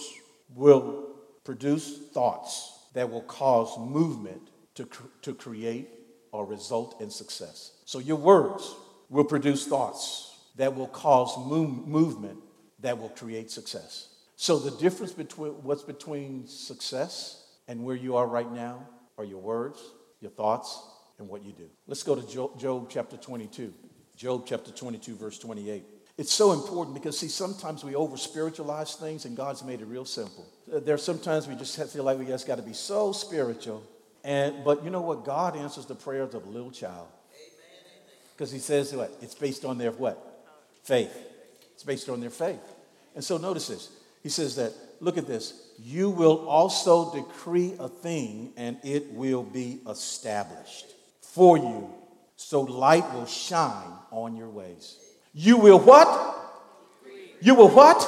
will 0.54 1.16
produce 1.44 1.98
thoughts 2.12 2.72
that 2.94 3.10
will 3.10 3.22
cause 3.22 3.78
movement 3.78 4.42
to, 4.76 4.88
to 5.22 5.34
create 5.34 5.88
or 6.32 6.46
result 6.46 7.00
in 7.00 7.10
success. 7.10 7.72
So 7.84 7.98
your 7.98 8.16
words 8.16 8.74
will 9.08 9.24
produce 9.24 9.66
thoughts 9.66 10.38
that 10.56 10.74
will 10.74 10.88
cause 10.88 11.36
move, 11.38 11.86
movement 11.86 12.38
that 12.80 12.98
will 12.98 13.08
create 13.10 13.50
success. 13.50 14.08
So 14.36 14.58
the 14.58 14.70
difference 14.72 15.12
between 15.12 15.52
what's 15.62 15.82
between 15.82 16.46
success 16.46 17.42
and 17.68 17.84
where 17.84 17.96
you 17.96 18.16
are 18.16 18.26
right 18.26 18.50
now 18.50 18.86
are 19.18 19.24
your 19.24 19.40
words, 19.40 19.80
your 20.20 20.30
thoughts, 20.30 20.82
and 21.18 21.28
what 21.28 21.42
you 21.42 21.52
do. 21.52 21.68
Let's 21.86 22.02
go 22.02 22.14
to 22.14 22.26
Job, 22.26 22.60
Job 22.60 22.88
chapter 22.90 23.16
22. 23.16 23.72
Job 24.16 24.44
chapter 24.46 24.70
22, 24.70 25.14
verse 25.14 25.38
28. 25.38 25.84
It's 26.18 26.32
so 26.32 26.52
important 26.52 26.94
because, 26.94 27.18
see, 27.18 27.28
sometimes 27.28 27.84
we 27.84 27.94
over 27.94 28.16
spiritualize 28.16 28.94
things 28.94 29.26
and 29.26 29.36
God's 29.36 29.62
made 29.62 29.82
it 29.82 29.86
real 29.86 30.06
simple. 30.06 30.46
There's 30.66 31.02
sometimes 31.02 31.46
we 31.46 31.54
just 31.54 31.76
feel 31.92 32.04
like 32.04 32.18
we 32.18 32.26
just 32.26 32.46
got 32.46 32.56
to 32.56 32.62
be 32.62 32.72
so 32.72 33.12
spiritual 33.12 33.82
and, 34.26 34.64
but 34.64 34.82
you 34.82 34.90
know 34.90 35.02
what? 35.02 35.24
God 35.24 35.56
answers 35.56 35.86
the 35.86 35.94
prayers 35.94 36.34
of 36.34 36.44
a 36.44 36.50
little 36.50 36.72
child. 36.72 37.06
Because 38.34 38.50
he 38.50 38.58
says 38.58 38.92
what? 38.92 39.16
It's 39.22 39.36
based 39.36 39.64
on 39.64 39.78
their 39.78 39.92
what? 39.92 40.44
Faith. 40.82 41.16
It's 41.74 41.84
based 41.84 42.08
on 42.08 42.20
their 42.20 42.30
faith. 42.30 42.60
And 43.14 43.22
so 43.22 43.38
notice 43.38 43.68
this. 43.68 43.88
He 44.24 44.28
says 44.28 44.56
that, 44.56 44.72
look 45.00 45.16
at 45.16 45.28
this. 45.28 45.70
You 45.80 46.10
will 46.10 46.48
also 46.48 47.14
decree 47.14 47.74
a 47.78 47.88
thing 47.88 48.52
and 48.56 48.78
it 48.82 49.12
will 49.12 49.44
be 49.44 49.78
established 49.88 50.86
for 51.20 51.56
you. 51.56 51.88
so 52.34 52.62
light 52.62 53.08
will 53.14 53.26
shine 53.26 53.92
on 54.10 54.34
your 54.34 54.48
ways. 54.48 54.96
You 55.34 55.56
will 55.56 55.78
what? 55.78 56.08
You 57.40 57.54
will 57.54 57.68
what? 57.68 58.00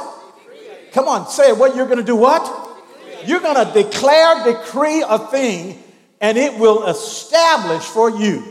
Come 0.91 1.07
on, 1.07 1.29
say 1.29 1.51
it. 1.51 1.59
What 1.59 1.77
you're 1.77 1.87
going 1.87 1.99
to 1.99 2.05
do? 2.05 2.17
What? 2.17 2.43
You're 3.25 3.41
going 3.41 3.65
to 3.65 3.73
declare, 3.73 4.45
decree 4.45 5.05
a 5.09 5.19
thing, 5.19 5.79
and 6.21 6.37
it 6.39 6.59
will 6.59 6.87
establish 6.87 7.85
for 7.85 8.11
you, 8.11 8.43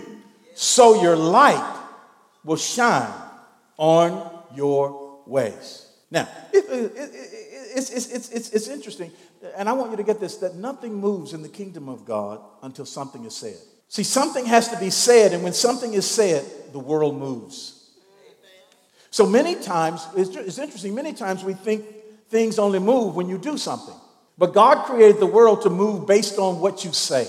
so 0.55 1.01
your 1.01 1.15
light 1.15 1.79
will 2.43 2.57
shine 2.57 3.13
on 3.77 4.43
your 4.55 5.21
ways. 5.25 5.85
Now, 6.09 6.27
it, 6.53 6.65
it, 6.69 6.91
it, 6.95 7.11
it's, 7.75 7.89
it's, 7.89 8.29
it's, 8.29 8.49
it's 8.51 8.67
interesting, 8.67 9.11
and 9.55 9.67
I 9.67 9.73
want 9.73 9.91
you 9.91 9.97
to 9.97 10.03
get 10.03 10.19
this 10.19 10.37
that 10.37 10.55
nothing 10.55 10.95
moves 10.95 11.33
in 11.33 11.41
the 11.41 11.49
kingdom 11.49 11.89
of 11.89 12.05
God 12.05 12.39
until 12.63 12.85
something 12.85 13.25
is 13.25 13.35
said. 13.35 13.57
See, 13.89 14.03
something 14.03 14.45
has 14.45 14.69
to 14.69 14.79
be 14.79 14.89
said, 14.89 15.33
and 15.33 15.43
when 15.43 15.53
something 15.53 15.93
is 15.93 16.09
said, 16.09 16.45
the 16.71 16.79
world 16.79 17.17
moves. 17.17 17.73
So 19.11 19.25
many 19.25 19.55
times, 19.55 20.05
it's 20.15 20.57
interesting, 20.57 20.93
many 20.93 21.13
times 21.13 21.43
we 21.43 21.53
think 21.53 21.85
things 22.29 22.59
only 22.59 22.79
move 22.79 23.15
when 23.15 23.29
you 23.29 23.37
do 23.37 23.57
something. 23.57 23.95
But 24.37 24.53
God 24.53 24.85
created 24.85 25.19
the 25.19 25.25
world 25.25 25.63
to 25.63 25.69
move 25.69 26.05
based 26.05 26.37
on 26.37 26.59
what 26.59 26.85
you 26.85 26.93
say. 26.93 27.27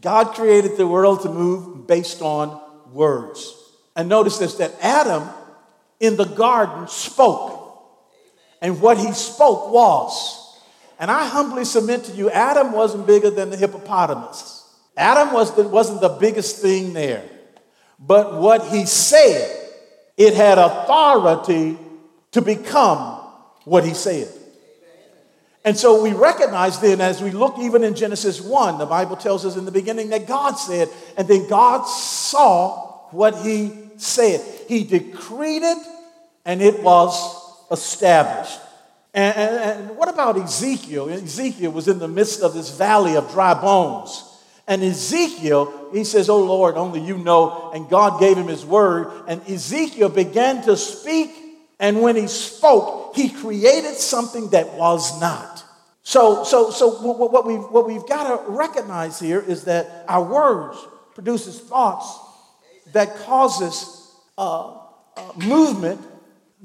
God 0.00 0.34
created 0.34 0.76
the 0.76 0.86
world 0.86 1.22
to 1.22 1.28
move 1.28 1.86
based 1.86 2.22
on 2.22 2.60
words. 2.92 3.54
And 3.96 4.08
notice 4.08 4.38
this 4.38 4.54
that 4.54 4.74
Adam 4.80 5.28
in 6.00 6.16
the 6.16 6.24
garden 6.24 6.86
spoke. 6.88 7.56
And 8.60 8.80
what 8.80 8.98
he 8.98 9.12
spoke 9.12 9.72
was. 9.72 10.44
And 10.98 11.10
I 11.10 11.26
humbly 11.26 11.64
submit 11.64 12.04
to 12.04 12.12
you, 12.12 12.30
Adam 12.30 12.72
wasn't 12.72 13.06
bigger 13.06 13.30
than 13.30 13.50
the 13.50 13.56
hippopotamus. 13.56 14.64
Adam 14.96 15.32
was 15.32 15.54
the, 15.54 15.62
wasn't 15.62 16.00
the 16.00 16.08
biggest 16.08 16.60
thing 16.60 16.92
there. 16.92 17.22
But 18.00 18.40
what 18.40 18.66
he 18.66 18.84
said, 18.84 19.70
it 20.16 20.34
had 20.34 20.58
authority 20.58 21.78
to 22.32 22.42
become 22.42 23.20
what 23.64 23.84
he 23.84 23.94
said. 23.94 24.28
And 25.68 25.76
so 25.76 26.02
we 26.02 26.14
recognize 26.14 26.80
then, 26.80 27.02
as 27.02 27.20
we 27.20 27.30
look 27.30 27.58
even 27.58 27.84
in 27.84 27.94
Genesis 27.94 28.40
1, 28.40 28.78
the 28.78 28.86
Bible 28.86 29.16
tells 29.16 29.44
us 29.44 29.54
in 29.58 29.66
the 29.66 29.70
beginning 29.70 30.08
that 30.08 30.26
God 30.26 30.54
said, 30.54 30.88
and 31.14 31.28
then 31.28 31.46
God 31.46 31.82
saw 31.84 33.10
what 33.10 33.42
he 33.42 33.72
said. 33.98 34.40
He 34.66 34.84
decreed 34.84 35.62
it, 35.62 35.76
and 36.46 36.62
it 36.62 36.82
was 36.82 37.54
established. 37.70 38.58
And, 39.12 39.36
and, 39.36 39.56
and, 39.56 39.96
what 39.98 40.08
about 40.08 40.38
Ezekiel? 40.38 41.10
Ezekiel 41.10 41.70
was 41.70 41.86
in 41.86 41.98
the 41.98 42.08
midst 42.08 42.40
of 42.40 42.54
this 42.54 42.74
valley 42.74 43.16
of 43.16 43.30
dry 43.30 43.52
bones. 43.52 44.24
And 44.66 44.82
Ezekiel, 44.82 45.90
he 45.92 46.02
says, 46.02 46.30
Oh 46.30 46.42
Lord, 46.42 46.78
only 46.78 47.00
you 47.00 47.18
know. 47.18 47.72
And 47.74 47.90
God 47.90 48.18
gave 48.20 48.38
him 48.38 48.48
his 48.48 48.64
word. 48.64 49.24
And 49.28 49.46
Ezekiel 49.46 50.08
began 50.08 50.62
to 50.62 50.78
speak. 50.78 51.47
And 51.80 52.02
when 52.02 52.16
he 52.16 52.26
spoke, 52.26 53.14
he 53.14 53.28
created 53.28 53.94
something 53.94 54.50
that 54.50 54.74
was 54.74 55.20
not. 55.20 55.64
So, 56.02 56.42
so, 56.42 56.70
so 56.70 56.90
what, 57.02 57.46
we've, 57.46 57.60
what 57.60 57.86
we've 57.86 58.06
got 58.06 58.46
to 58.46 58.50
recognize 58.50 59.20
here 59.20 59.40
is 59.40 59.64
that 59.64 60.04
our 60.08 60.22
words 60.22 60.78
produces 61.14 61.60
thoughts 61.60 62.18
that 62.92 63.14
causes 63.18 64.10
uh, 64.38 64.78
uh, 65.16 65.32
movement 65.36 66.00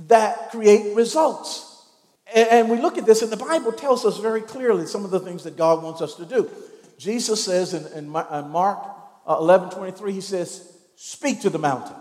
that 0.08 0.52
create 0.52 0.96
results. 0.96 1.86
And, 2.34 2.48
and 2.50 2.70
we 2.70 2.78
look 2.78 2.98
at 2.98 3.06
this, 3.06 3.22
and 3.22 3.32
the 3.32 3.38
Bible 3.38 3.74
tells 3.74 4.06
us 4.06 4.18
very 4.18 4.42
clearly 4.42 4.86
some 4.86 5.04
of 5.06 5.12
the 5.12 5.20
things 5.20 5.44
that 5.44 5.58
God 5.58 5.84
wants 5.84 6.02
us 6.02 6.16
to 6.16 6.26
do. 6.26 6.50
Jesus 6.98 7.44
says 7.44 7.74
in, 7.74 7.86
in 7.98 8.08
Mark 8.08 8.80
uh, 9.28 9.38
11 9.40 9.72
23, 9.72 10.14
he 10.14 10.22
says, 10.22 10.72
Speak 10.96 11.42
to 11.42 11.50
the 11.50 11.60
mountain. 11.60 11.96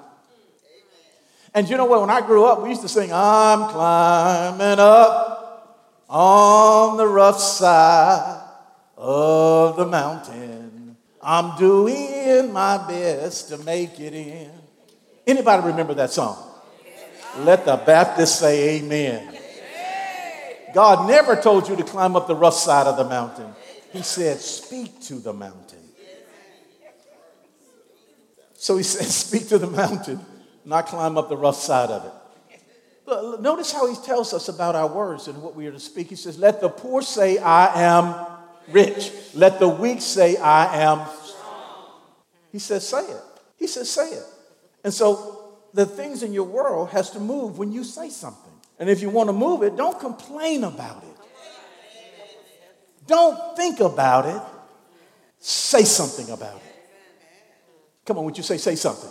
And 1.55 1.69
you 1.69 1.77
know 1.77 1.85
what? 1.85 2.01
When 2.01 2.11
I 2.11 2.21
grew 2.21 2.45
up, 2.45 2.63
we 2.63 2.71
used 2.71 2.83
to 2.83 2.89
sing, 2.89 3.13
I'm 3.13 3.69
climbing 3.71 4.79
up 4.79 6.03
on 6.09 6.97
the 6.97 7.07
rough 7.07 7.39
side 7.39 8.43
of 8.97 9.77
the 9.77 9.87
mountain. 9.87 10.97
I'm 11.23 11.57
doing 11.57 12.53
my 12.53 12.79
best 12.89 13.49
to 13.49 13.59
make 13.59 14.01
it 14.01 14.15
in. 14.15 14.51
Anybody 15.27 15.69
remember 15.69 15.95
that 15.95 16.11
song? 16.11 16.37
Let 17.39 17.65
the 17.65 17.77
Baptist 17.77 18.39
say 18.39 18.79
amen. 18.79 19.39
God 20.75 21.09
never 21.09 21.37
told 21.37 21.69
you 21.69 21.77
to 21.77 21.85
climb 21.85 22.17
up 22.17 22.27
the 22.27 22.35
rough 22.35 22.55
side 22.55 22.87
of 22.87 22.97
the 22.97 23.05
mountain. 23.05 23.55
He 23.93 24.03
said, 24.03 24.39
Speak 24.39 25.01
to 25.03 25.15
the 25.15 25.33
mountain. 25.33 25.79
So 28.55 28.77
he 28.77 28.83
said, 28.83 29.07
Speak 29.07 29.49
to 29.49 29.59
the 29.59 29.67
mountain, 29.67 30.21
not 30.65 30.87
climb 30.87 31.19
up 31.19 31.29
the 31.29 31.37
rough 31.37 31.57
side 31.57 31.91
of 31.91 32.05
it. 32.05 32.13
But 33.05 33.43
notice 33.43 33.73
how 33.73 33.89
he 33.89 33.97
tells 33.97 34.33
us 34.33 34.49
about 34.49 34.75
our 34.77 34.87
words 34.87 35.29
and 35.29 35.43
what 35.43 35.55
we 35.55 35.67
are 35.67 35.73
to 35.73 35.81
speak. 35.81 36.09
He 36.09 36.17
says, 36.17 36.39
Let 36.39 36.61
the 36.61 36.69
poor 36.69 37.03
say, 37.03 37.39
I 37.39 37.83
am 37.83 38.15
rich. 38.69 39.13
Let 39.35 39.59
the 39.59 39.69
weak 39.69 40.01
say, 40.01 40.37
I 40.37 40.83
am 40.83 41.07
strong. 41.25 41.91
He 42.53 42.59
says, 42.59 42.87
Say 42.87 43.05
it. 43.05 43.23
He 43.57 43.67
says, 43.67 43.91
Say 43.91 44.09
it. 44.11 44.23
And 44.85 44.95
so 44.95 45.57
the 45.75 45.87
things 45.87 46.23
in 46.23 46.33
your 46.33 46.45
world 46.45 46.91
has 46.91 47.11
to 47.11 47.21
move 47.21 47.59
when 47.59 47.73
you 47.73 47.83
say 47.83 48.09
something. 48.09 48.53
And 48.79 48.89
if 48.89 49.01
you 49.01 49.11
want 49.11 49.29
to 49.29 49.33
move 49.33 49.63
it, 49.63 49.77
don't 49.77 49.99
complain 49.99 50.65
about 50.65 51.03
it. 51.03 51.09
Don't 53.07 53.57
think 53.57 53.81
about 53.81 54.27
it. 54.27 54.43
Say 55.39 55.83
something 55.83 56.31
about 56.31 56.57
it. 56.57 56.63
Come 58.07 58.19
on, 58.19 58.25
would 58.25 58.37
you 58.37 58.45
say? 58.45 58.59
Say 58.59 58.77
something. 58.77 59.11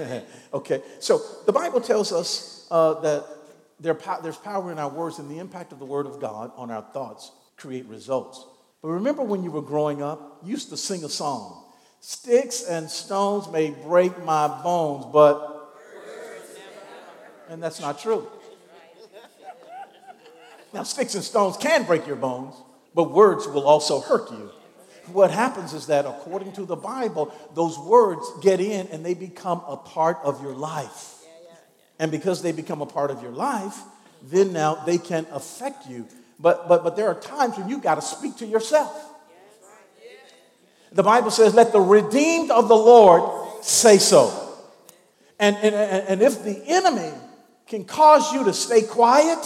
okay, 0.54 0.82
so 0.98 1.20
the 1.46 1.52
Bible 1.52 1.80
tells 1.80 2.12
us 2.12 2.66
uh, 2.70 3.00
that 3.00 3.26
there, 3.78 3.98
there's 4.22 4.36
power 4.36 4.70
in 4.72 4.78
our 4.78 4.90
words, 4.90 5.18
and 5.18 5.30
the 5.30 5.38
impact 5.38 5.72
of 5.72 5.78
the 5.78 5.84
Word 5.84 6.06
of 6.06 6.20
God 6.20 6.52
on 6.56 6.70
our 6.70 6.82
thoughts 6.92 7.32
create 7.56 7.86
results. 7.86 8.44
But 8.82 8.88
remember 8.88 9.22
when 9.22 9.42
you 9.42 9.50
were 9.50 9.62
growing 9.62 10.02
up, 10.02 10.40
you 10.42 10.50
used 10.50 10.70
to 10.70 10.76
sing 10.76 11.04
a 11.04 11.08
song 11.08 11.64
Sticks 12.00 12.62
and 12.62 12.90
stones 12.90 13.48
may 13.50 13.70
break 13.70 14.24
my 14.24 14.48
bones, 14.62 15.06
but. 15.12 15.58
And 17.50 17.62
that's 17.62 17.80
not 17.80 17.98
true. 17.98 18.26
Now, 20.72 20.84
sticks 20.84 21.16
and 21.16 21.24
stones 21.24 21.56
can 21.56 21.82
break 21.82 22.06
your 22.06 22.16
bones, 22.16 22.54
but 22.94 23.10
words 23.10 23.48
will 23.48 23.66
also 23.66 24.00
hurt 24.00 24.30
you. 24.30 24.50
What 25.12 25.30
happens 25.30 25.72
is 25.72 25.86
that, 25.86 26.06
according 26.06 26.52
to 26.52 26.64
the 26.64 26.76
Bible, 26.76 27.32
those 27.54 27.78
words 27.78 28.26
get 28.40 28.60
in 28.60 28.86
and 28.88 29.04
they 29.04 29.14
become 29.14 29.62
a 29.66 29.76
part 29.76 30.18
of 30.24 30.42
your 30.42 30.54
life. 30.54 31.16
And 31.98 32.10
because 32.10 32.42
they 32.42 32.52
become 32.52 32.80
a 32.80 32.86
part 32.86 33.10
of 33.10 33.22
your 33.22 33.32
life, 33.32 33.78
then 34.22 34.52
now 34.52 34.74
they 34.74 34.98
can 34.98 35.26
affect 35.32 35.86
you. 35.86 36.06
But, 36.38 36.68
but, 36.68 36.82
but 36.82 36.96
there 36.96 37.08
are 37.08 37.14
times 37.14 37.58
when 37.58 37.68
you've 37.68 37.82
got 37.82 37.96
to 37.96 38.02
speak 38.02 38.36
to 38.38 38.46
yourself. 38.46 39.08
The 40.92 41.02
Bible 41.02 41.30
says, 41.30 41.54
Let 41.54 41.72
the 41.72 41.80
redeemed 41.80 42.50
of 42.50 42.68
the 42.68 42.76
Lord 42.76 43.62
say 43.62 43.98
so. 43.98 44.48
And, 45.38 45.56
and, 45.56 45.74
and 45.74 46.22
if 46.22 46.42
the 46.42 46.62
enemy 46.66 47.12
can 47.66 47.84
cause 47.84 48.32
you 48.32 48.44
to 48.44 48.52
stay 48.52 48.82
quiet, 48.82 49.38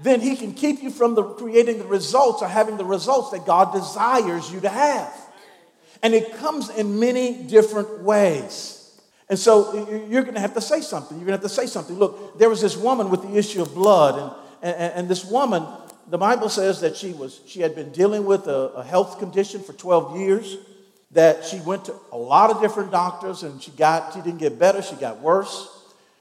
then 0.00 0.20
he 0.20 0.36
can 0.36 0.54
keep 0.54 0.82
you 0.82 0.90
from 0.90 1.14
the, 1.14 1.22
creating 1.22 1.78
the 1.78 1.86
results 1.86 2.42
or 2.42 2.48
having 2.48 2.76
the 2.76 2.84
results 2.84 3.30
that 3.30 3.44
God 3.44 3.72
desires 3.72 4.52
you 4.52 4.60
to 4.60 4.68
have. 4.68 5.12
And 6.02 6.14
it 6.14 6.36
comes 6.36 6.70
in 6.70 7.00
many 7.00 7.42
different 7.42 8.02
ways. 8.02 8.78
And 9.28 9.38
so 9.38 10.06
you're 10.08 10.22
going 10.22 10.34
to 10.34 10.40
have 10.40 10.54
to 10.54 10.60
say 10.60 10.80
something. 10.80 11.18
You're 11.18 11.26
going 11.26 11.38
to 11.38 11.42
have 11.42 11.50
to 11.50 11.56
say 11.56 11.66
something. 11.66 11.98
Look, 11.98 12.38
there 12.38 12.48
was 12.48 12.60
this 12.60 12.76
woman 12.76 13.10
with 13.10 13.22
the 13.22 13.36
issue 13.36 13.60
of 13.60 13.74
blood, 13.74 14.34
and, 14.62 14.74
and, 14.74 14.92
and 14.94 15.08
this 15.08 15.24
woman, 15.24 15.66
the 16.08 16.16
Bible 16.16 16.48
says 16.48 16.80
that 16.80 16.96
she 16.96 17.12
was 17.12 17.40
she 17.46 17.60
had 17.60 17.74
been 17.74 17.90
dealing 17.90 18.24
with 18.24 18.46
a, 18.46 18.72
a 18.76 18.84
health 18.84 19.18
condition 19.18 19.62
for 19.62 19.74
12 19.74 20.18
years. 20.18 20.56
That 21.12 21.44
she 21.44 21.58
went 21.60 21.86
to 21.86 21.94
a 22.12 22.18
lot 22.18 22.50
of 22.50 22.60
different 22.60 22.90
doctors, 22.90 23.42
and 23.42 23.62
she 23.62 23.70
got 23.72 24.14
she 24.14 24.20
didn't 24.20 24.38
get 24.38 24.58
better. 24.58 24.82
She 24.82 24.94
got 24.96 25.20
worse. 25.20 25.74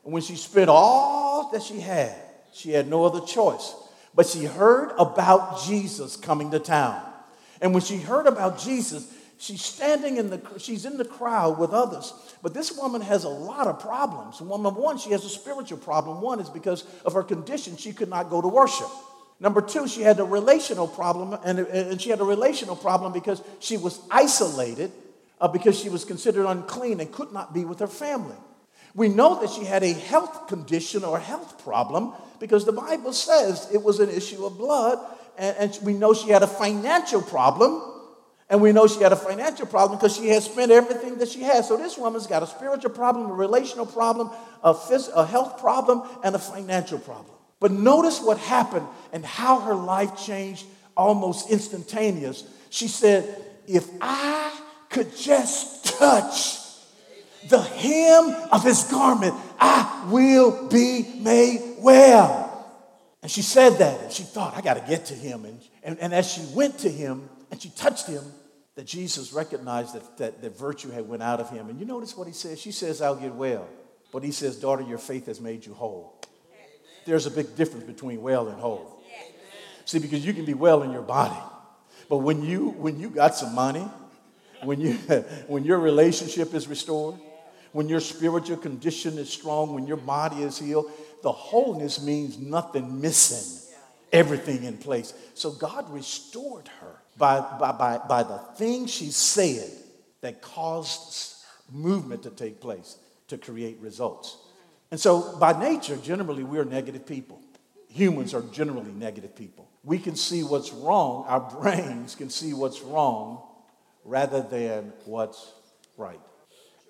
And 0.03 0.13
when 0.13 0.21
she 0.21 0.35
spent 0.35 0.69
all 0.69 1.49
that 1.51 1.61
she 1.61 1.79
had, 1.79 2.15
she 2.57 2.71
had 2.71 2.87
no 2.87 3.05
other 3.05 3.21
choice. 3.21 3.75
But 4.15 4.25
she 4.25 4.45
heard 4.45 4.91
about 4.97 5.63
Jesus 5.63 6.15
coming 6.15 6.49
to 6.51 6.59
town. 6.59 7.01
And 7.61 7.71
when 7.73 7.83
she 7.83 7.97
heard 7.97 8.25
about 8.25 8.59
Jesus, 8.59 9.13
she's 9.37 9.61
standing 9.61 10.17
in 10.17 10.31
the 10.31 10.41
she's 10.57 10.85
in 10.85 10.97
the 10.97 11.05
crowd 11.05 11.59
with 11.59 11.71
others. 11.71 12.13
But 12.41 12.55
this 12.55 12.75
woman 12.75 13.01
has 13.01 13.23
a 13.25 13.29
lot 13.29 13.67
of 13.67 13.79
problems. 13.79 14.41
Number 14.41 14.69
one, 14.69 14.97
she 14.97 15.11
has 15.11 15.23
a 15.23 15.29
spiritual 15.29 15.77
problem. 15.77 16.21
One 16.21 16.39
is 16.39 16.49
because 16.49 16.83
of 17.05 17.13
her 17.13 17.23
condition, 17.23 17.77
she 17.77 17.93
could 17.93 18.09
not 18.09 18.29
go 18.29 18.41
to 18.41 18.47
worship. 18.47 18.89
Number 19.39 19.61
two, 19.61 19.87
she 19.87 20.01
had 20.01 20.19
a 20.19 20.23
relational 20.23 20.87
problem, 20.87 21.37
and, 21.45 21.59
and 21.59 22.01
she 22.01 22.09
had 22.09 22.21
a 22.21 22.23
relational 22.23 22.75
problem 22.75 23.13
because 23.13 23.39
she 23.59 23.77
was 23.77 23.99
isolated, 24.09 24.91
uh, 25.39 25.47
because 25.47 25.79
she 25.79 25.89
was 25.89 26.05
considered 26.05 26.47
unclean 26.47 26.99
and 26.99 27.11
could 27.11 27.31
not 27.31 27.53
be 27.53 27.63
with 27.63 27.77
her 27.79 27.87
family. 27.87 28.35
We 28.97 29.09
know 29.09 29.39
that 29.41 29.51
she 29.51 29.63
had 29.63 29.83
a 29.83 29.93
health 29.93 30.47
condition 30.47 31.03
or 31.03 31.19
health 31.19 31.63
problem 31.63 32.13
because 32.39 32.65
the 32.65 32.71
Bible 32.71 33.13
says 33.13 33.69
it 33.71 33.83
was 33.83 33.99
an 33.99 34.09
issue 34.09 34.43
of 34.43 34.57
blood. 34.57 34.97
And, 35.37 35.55
and 35.57 35.79
we 35.83 35.93
know 35.93 36.15
she 36.15 36.29
had 36.29 36.41
a 36.41 36.47
financial 36.47 37.21
problem. 37.21 37.93
And 38.49 38.59
we 38.59 38.71
know 38.71 38.87
she 38.87 39.03
had 39.03 39.11
a 39.11 39.17
financial 39.17 39.67
problem 39.67 39.99
because 39.99 40.17
she 40.17 40.29
had 40.29 40.41
spent 40.41 40.71
everything 40.71 41.19
that 41.19 41.29
she 41.29 41.43
had. 41.43 41.63
So 41.63 41.77
this 41.77 41.95
woman's 41.95 42.25
got 42.25 42.41
a 42.41 42.47
spiritual 42.47 42.89
problem, 42.89 43.29
a 43.29 43.33
relational 43.33 43.85
problem, 43.85 44.31
a, 44.63 44.73
phys- 44.73 45.11
a 45.13 45.27
health 45.27 45.59
problem, 45.59 46.01
and 46.23 46.33
a 46.33 46.39
financial 46.39 46.97
problem. 46.97 47.35
But 47.59 47.71
notice 47.71 48.19
what 48.19 48.39
happened 48.39 48.87
and 49.13 49.23
how 49.23 49.59
her 49.59 49.75
life 49.75 50.17
changed 50.17 50.65
almost 50.95 51.51
instantaneous. 51.51 52.45
She 52.71 52.87
said, 52.87 53.45
If 53.67 53.87
I 54.01 54.59
could 54.89 55.15
just 55.15 55.85
touch 55.99 56.66
the 57.49 57.61
hem 57.61 58.35
of 58.51 58.63
his 58.63 58.83
garment, 58.85 59.35
I 59.59 60.07
will 60.09 60.67
be 60.67 61.19
made 61.19 61.77
well. 61.79 62.45
And 63.21 63.31
she 63.31 63.41
said 63.41 63.71
that, 63.79 64.01
and 64.03 64.11
she 64.11 64.23
thought, 64.23 64.55
I 64.55 64.61
got 64.61 64.75
to 64.75 64.87
get 64.87 65.05
to 65.07 65.13
him. 65.13 65.45
And, 65.45 65.59
and, 65.83 65.99
and 65.99 66.13
as 66.13 66.31
she 66.31 66.41
went 66.53 66.79
to 66.79 66.89
him 66.89 67.29
and 67.51 67.61
she 67.61 67.69
touched 67.69 68.07
him, 68.07 68.23
that 68.75 68.85
Jesus 68.85 69.33
recognized 69.33 69.95
that, 69.95 70.17
that, 70.17 70.41
that 70.43 70.57
virtue 70.57 70.91
had 70.91 71.09
went 71.09 71.23
out 71.23 71.39
of 71.39 71.49
him. 71.49 71.67
And 71.67 71.79
you 71.79 71.85
notice 71.85 72.15
what 72.15 72.27
he 72.27 72.33
says? 72.33 72.61
She 72.61 72.71
says, 72.71 73.01
I'll 73.01 73.15
get 73.15 73.33
well. 73.33 73.67
But 74.13 74.23
he 74.23 74.31
says, 74.31 74.55
daughter, 74.57 74.83
your 74.83 74.99
faith 74.99 75.25
has 75.25 75.41
made 75.41 75.65
you 75.65 75.73
whole. 75.73 76.21
There's 77.05 77.25
a 77.25 77.31
big 77.31 77.55
difference 77.55 77.85
between 77.85 78.21
well 78.21 78.49
and 78.49 78.59
whole. 78.59 79.01
See, 79.85 79.97
because 79.97 80.23
you 80.23 80.33
can 80.33 80.45
be 80.45 80.53
well 80.53 80.83
in 80.83 80.91
your 80.91 81.01
body. 81.01 81.39
But 82.07 82.17
when 82.17 82.43
you, 82.43 82.69
when 82.69 82.99
you 82.99 83.09
got 83.09 83.33
some 83.33 83.55
money, 83.55 83.87
when, 84.61 84.79
you, 84.79 84.93
when 85.47 85.65
your 85.65 85.79
relationship 85.79 86.53
is 86.53 86.67
restored, 86.67 87.15
when 87.71 87.89
your 87.89 87.99
spiritual 87.99 88.57
condition 88.57 89.17
is 89.17 89.31
strong, 89.31 89.73
when 89.73 89.87
your 89.87 89.97
body 89.97 90.43
is 90.43 90.57
healed, 90.57 90.91
the 91.23 91.31
wholeness 91.31 92.01
means 92.01 92.37
nothing 92.37 93.01
missing, 93.01 93.75
everything 94.11 94.63
in 94.63 94.77
place. 94.77 95.13
So 95.33 95.51
God 95.51 95.89
restored 95.91 96.67
her 96.79 97.01
by, 97.17 97.39
by, 97.59 97.71
by, 97.71 97.99
by 98.07 98.23
the 98.23 98.37
thing 98.55 98.85
she 98.85 99.11
said 99.11 99.69
that 100.21 100.41
caused 100.41 101.35
movement 101.71 102.23
to 102.23 102.29
take 102.29 102.61
place 102.61 102.97
to 103.27 103.37
create 103.37 103.77
results. 103.81 104.37
And 104.91 104.99
so, 104.99 105.37
by 105.37 105.59
nature, 105.59 105.97
generally, 105.97 106.43
we're 106.43 106.63
negative 106.63 107.05
people. 107.05 107.41
Humans 107.89 108.33
are 108.33 108.41
generally 108.53 108.91
negative 108.91 109.35
people. 109.35 109.67
We 109.83 109.99
can 109.99 110.15
see 110.15 110.43
what's 110.43 110.71
wrong, 110.71 111.25
our 111.27 111.39
brains 111.61 112.15
can 112.15 112.29
see 112.29 112.53
what's 112.53 112.81
wrong 112.81 113.41
rather 114.05 114.41
than 114.41 114.93
what's 115.05 115.51
right. 115.97 116.19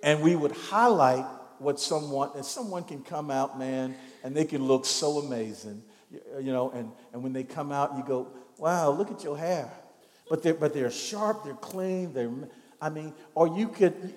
And 0.08 0.22
we 0.22 0.38
would 0.38 0.54
highlight 0.54 1.26
what 1.60 1.82
someone, 1.82 2.30
and 2.34 2.46
someone 2.46 2.86
can 2.86 3.04
come 3.04 3.30
out, 3.30 3.60
man, 3.60 3.94
and 4.24 4.34
they 4.34 4.46
can 4.46 4.64
look 4.64 4.86
so 4.86 5.18
amazing, 5.18 5.84
uh, 6.34 6.38
you 6.38 6.54
know, 6.54 6.70
and, 6.72 6.94
and 7.12 7.22
when 7.22 7.34
they 7.34 7.44
come 7.44 7.74
out, 7.74 7.98
you 7.98 8.06
go, 8.08 8.30
wow, 8.58 8.90
look 8.90 9.12
at 9.12 9.22
your 9.26 9.38
hair. 9.38 9.70
But 10.30 10.44
they're, 10.44 10.54
but 10.54 10.74
they're 10.74 10.92
sharp, 10.92 11.44
they're 11.44 11.56
clean, 11.56 12.14
they're, 12.14 12.32
I 12.82 12.88
mean, 12.88 13.14
or 13.36 13.50
you 13.50 13.68
could, 13.68 14.14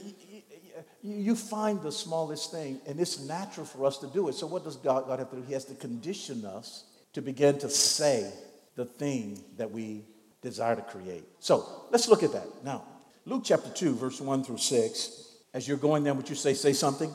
you 1.03 1.35
find 1.35 1.83
the 1.83 1.91
smallest 1.91 2.53
thing, 2.53 2.81
and 2.87 3.01
it's 3.01 3.19
natural 3.19 3.67
for 3.67 3.85
us 3.85 3.99
to 3.99 4.07
do 4.07 4.29
it. 4.29 4.37
So, 4.37 4.47
what 4.47 4.63
does 4.63 4.77
God, 4.77 5.09
God 5.09 5.19
have 5.19 5.31
to 5.31 5.37
do? 5.39 5.43
He 5.43 5.55
has 5.55 5.65
to 5.65 5.75
condition 5.75 6.45
us 6.45 6.85
to 7.15 7.21
begin 7.21 7.59
to 7.59 7.69
say 7.69 8.33
the 8.77 8.85
thing 8.85 9.43
that 9.57 9.73
we 9.73 10.05
desire 10.41 10.77
to 10.77 10.83
create. 10.83 11.25
So, 11.41 11.87
let's 11.91 12.07
look 12.07 12.23
at 12.23 12.33
that. 12.33 12.47
Now, 12.63 12.85
Luke 13.27 13.43
chapter 13.45 13.71
2, 13.71 13.97
verse 13.97 14.21
1 14.21 14.45
through 14.45 14.59
6. 14.59 15.27
As 15.53 15.67
you're 15.67 15.77
going 15.77 16.05
there, 16.05 16.15
would 16.15 16.29
you 16.29 16.37
say, 16.37 16.55
say 16.55 16.73
something? 16.73 17.13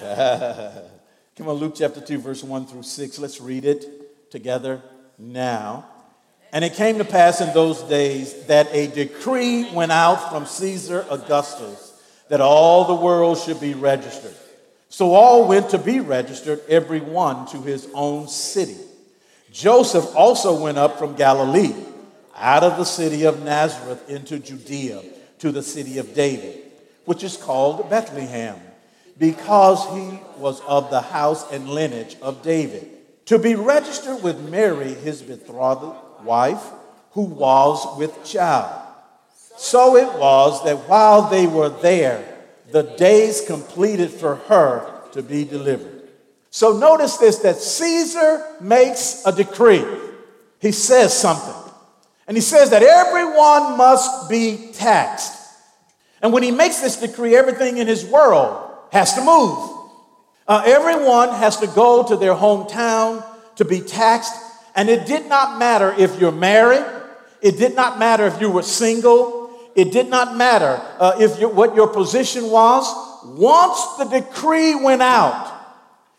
Come 0.00 1.48
on, 1.48 1.56
Luke 1.56 1.74
chapter 1.76 2.00
2, 2.00 2.18
verse 2.18 2.44
1 2.44 2.66
through 2.66 2.84
6. 2.84 3.18
Let's 3.18 3.40
read 3.40 3.64
it 3.64 4.30
together 4.30 4.80
now. 5.18 5.86
And 6.52 6.64
it 6.64 6.74
came 6.74 6.98
to 6.98 7.04
pass 7.04 7.40
in 7.40 7.52
those 7.52 7.82
days 7.82 8.46
that 8.46 8.68
a 8.72 8.86
decree 8.88 9.68
went 9.72 9.92
out 9.92 10.30
from 10.30 10.46
Caesar 10.46 11.04
Augustus 11.10 11.90
that 12.28 12.40
all 12.40 12.84
the 12.84 12.94
world 12.94 13.38
should 13.38 13.60
be 13.60 13.74
registered. 13.74 14.34
So 14.88 15.14
all 15.14 15.46
went 15.46 15.70
to 15.70 15.78
be 15.78 16.00
registered, 16.00 16.60
every 16.68 17.00
one 17.00 17.46
to 17.48 17.62
his 17.62 17.88
own 17.94 18.28
city. 18.28 18.76
Joseph 19.52 20.14
also 20.14 20.62
went 20.62 20.78
up 20.78 20.98
from 20.98 21.16
Galilee, 21.16 21.74
out 22.36 22.62
of 22.62 22.76
the 22.76 22.84
city 22.84 23.24
of 23.24 23.42
Nazareth 23.42 24.08
into 24.08 24.38
Judea, 24.38 25.02
to 25.40 25.50
the 25.50 25.62
city 25.62 25.98
of 25.98 26.14
David, 26.14 26.69
which 27.10 27.24
is 27.24 27.36
called 27.36 27.90
Bethlehem, 27.90 28.54
because 29.18 29.84
he 29.92 30.20
was 30.38 30.60
of 30.60 30.90
the 30.90 31.00
house 31.00 31.44
and 31.50 31.68
lineage 31.68 32.16
of 32.22 32.40
David, 32.40 32.86
to 33.24 33.36
be 33.36 33.56
registered 33.56 34.22
with 34.22 34.48
Mary, 34.48 34.94
his 34.94 35.20
betrothed 35.20 36.22
wife, 36.22 36.62
who 37.10 37.22
was 37.22 37.98
with 37.98 38.24
child. 38.24 38.70
So 39.56 39.96
it 39.96 40.20
was 40.20 40.62
that 40.64 40.88
while 40.88 41.28
they 41.28 41.48
were 41.48 41.70
there, 41.82 42.22
the 42.70 42.84
days 42.84 43.40
completed 43.40 44.12
for 44.12 44.36
her 44.46 45.02
to 45.10 45.20
be 45.20 45.44
delivered. 45.44 46.10
So 46.50 46.78
notice 46.78 47.16
this 47.16 47.38
that 47.38 47.56
Caesar 47.56 48.46
makes 48.60 49.26
a 49.26 49.32
decree. 49.32 49.84
He 50.60 50.70
says 50.70 51.12
something. 51.12 51.72
And 52.28 52.36
he 52.36 52.40
says 52.40 52.70
that 52.70 52.84
everyone 52.84 53.76
must 53.76 54.30
be 54.30 54.70
taxed. 54.74 55.38
And 56.22 56.32
when 56.32 56.42
he 56.42 56.50
makes 56.50 56.80
this 56.80 56.96
decree, 56.96 57.36
everything 57.36 57.78
in 57.78 57.86
his 57.86 58.04
world 58.04 58.70
has 58.92 59.14
to 59.14 59.20
move. 59.20 59.76
Uh, 60.46 60.62
everyone 60.66 61.30
has 61.30 61.58
to 61.58 61.66
go 61.68 62.06
to 62.06 62.16
their 62.16 62.34
hometown 62.34 63.24
to 63.56 63.64
be 63.64 63.80
taxed. 63.80 64.32
And 64.74 64.88
it 64.88 65.06
did 65.06 65.28
not 65.28 65.58
matter 65.58 65.94
if 65.96 66.20
you're 66.20 66.32
married, 66.32 66.84
it 67.40 67.56
did 67.56 67.74
not 67.74 67.98
matter 67.98 68.26
if 68.26 68.40
you 68.40 68.50
were 68.50 68.62
single, 68.62 69.50
it 69.74 69.92
did 69.92 70.08
not 70.08 70.36
matter 70.36 70.80
uh, 70.98 71.16
if 71.18 71.40
you, 71.40 71.48
what 71.48 71.74
your 71.74 71.88
position 71.88 72.50
was. 72.50 72.84
Once 73.24 73.96
the 73.98 74.04
decree 74.04 74.74
went 74.74 75.02
out, 75.02 75.52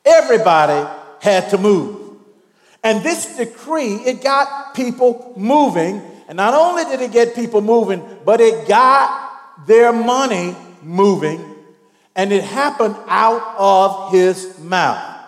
everybody 0.06 0.90
had 1.20 1.50
to 1.50 1.58
move. 1.58 2.18
And 2.84 3.04
this 3.04 3.38
decree, 3.38 3.96
it 3.96 4.24
got 4.24 4.74
people 4.74 5.34
moving. 5.38 6.02
And 6.28 6.38
not 6.38 6.54
only 6.54 6.86
did 6.86 7.02
it 7.02 7.12
get 7.12 7.36
people 7.36 7.62
moving, 7.62 8.04
but 8.26 8.42
it 8.42 8.68
got 8.68 9.31
their 9.66 9.92
money 9.92 10.56
moving. 10.82 11.44
And 12.16 12.32
it 12.32 12.44
happened 12.44 12.96
out 13.08 13.56
of 13.58 14.12
his 14.12 14.60
mouth. 14.60 15.20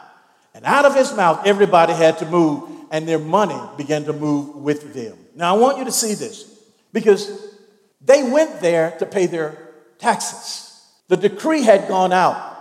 And 0.53 0.65
out 0.65 0.85
of 0.85 0.95
his 0.95 1.13
mouth, 1.13 1.45
everybody 1.45 1.93
had 1.93 2.19
to 2.19 2.25
move, 2.25 2.69
and 2.91 3.07
their 3.07 3.19
money 3.19 3.59
began 3.77 4.03
to 4.05 4.13
move 4.13 4.55
with 4.55 4.93
them. 4.93 5.17
Now, 5.35 5.55
I 5.55 5.59
want 5.59 5.77
you 5.79 5.85
to 5.85 5.91
see 5.91 6.13
this 6.13 6.43
because 6.91 7.57
they 8.01 8.23
went 8.23 8.59
there 8.59 8.91
to 8.99 9.05
pay 9.05 9.25
their 9.25 9.57
taxes. 9.97 10.69
The 11.07 11.17
decree 11.17 11.63
had 11.63 11.87
gone 11.87 12.11
out. 12.11 12.51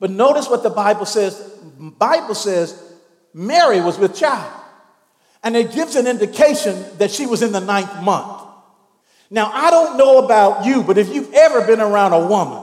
But 0.00 0.10
notice 0.10 0.48
what 0.48 0.62
the 0.62 0.70
Bible 0.70 1.06
says. 1.06 1.38
Bible 1.78 2.34
says 2.34 2.80
Mary 3.32 3.80
was 3.80 3.98
with 3.98 4.16
child. 4.16 4.52
And 5.42 5.56
it 5.56 5.72
gives 5.72 5.94
an 5.94 6.06
indication 6.06 6.84
that 6.98 7.10
she 7.10 7.26
was 7.26 7.42
in 7.42 7.52
the 7.52 7.60
ninth 7.60 8.02
month. 8.02 8.37
Now, 9.30 9.50
I 9.52 9.70
don't 9.70 9.98
know 9.98 10.24
about 10.24 10.64
you, 10.64 10.82
but 10.82 10.96
if 10.96 11.14
you've 11.14 11.32
ever 11.34 11.66
been 11.66 11.80
around 11.80 12.12
a 12.12 12.26
woman 12.26 12.62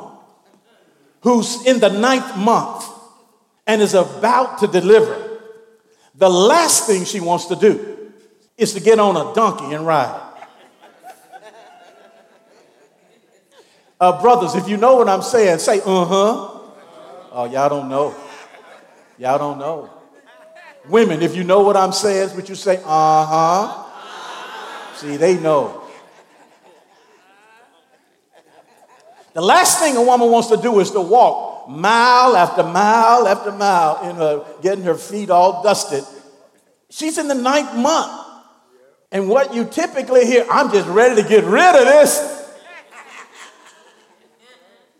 who's 1.21 1.65
in 1.65 1.79
the 1.79 1.89
ninth 1.89 2.35
month 2.37 2.85
and 3.67 3.81
is 3.81 3.93
about 3.93 4.59
to 4.59 4.67
deliver, 4.67 5.39
the 6.15 6.29
last 6.29 6.87
thing 6.87 7.05
she 7.05 7.19
wants 7.19 7.45
to 7.47 7.55
do 7.55 8.11
is 8.57 8.73
to 8.73 8.79
get 8.79 8.99
on 8.99 9.15
a 9.15 9.33
donkey 9.33 9.73
and 9.73 9.85
ride. 9.85 10.21
Uh, 13.99 14.21
brothers, 14.21 14.55
if 14.55 14.67
you 14.67 14.77
know 14.77 14.95
what 14.95 15.07
I'm 15.07 15.21
saying, 15.21 15.59
say, 15.59 15.79
uh 15.79 16.05
huh. 16.05 16.51
Oh, 17.31 17.49
y'all 17.51 17.69
don't 17.69 17.89
know. 17.89 18.15
Y'all 19.17 19.37
don't 19.37 19.57
know. 19.57 19.89
Women, 20.89 21.21
if 21.21 21.35
you 21.35 21.43
know 21.43 21.61
what 21.61 21.77
I'm 21.77 21.91
saying, 21.91 22.35
would 22.35 22.49
you 22.49 22.55
say, 22.55 22.77
uh 22.77 23.25
huh? 23.25 23.83
See, 24.95 25.17
they 25.17 25.37
know. 25.39 25.84
The 29.35 29.41
last 29.41 29.79
thing 29.79 29.97
a 29.97 30.01
woman 30.01 30.31
wants 30.31 30.47
to 30.47 30.55
do 30.55 30.79
is 30.79 30.91
to 30.91 31.01
walk 31.01 31.67
mile 31.67 32.37
after 32.37 32.63
mile 32.63 33.27
after 33.27 33.51
mile 33.51 34.09
in 34.09 34.15
her, 34.15 34.45
getting 34.61 34.85
her 34.85 34.95
feet 34.95 35.29
all 35.29 35.61
dusted. 35.61 36.05
She's 36.89 37.17
in 37.17 37.27
the 37.27 37.35
ninth 37.35 37.75
month. 37.75 38.13
And 39.11 39.27
what 39.27 39.53
you 39.53 39.65
typically 39.65 40.25
hear, 40.25 40.45
I'm 40.49 40.71
just 40.71 40.87
ready 40.87 41.21
to 41.21 41.27
get 41.27 41.43
rid 41.43 41.75
of 41.75 41.85
this. 41.85 42.49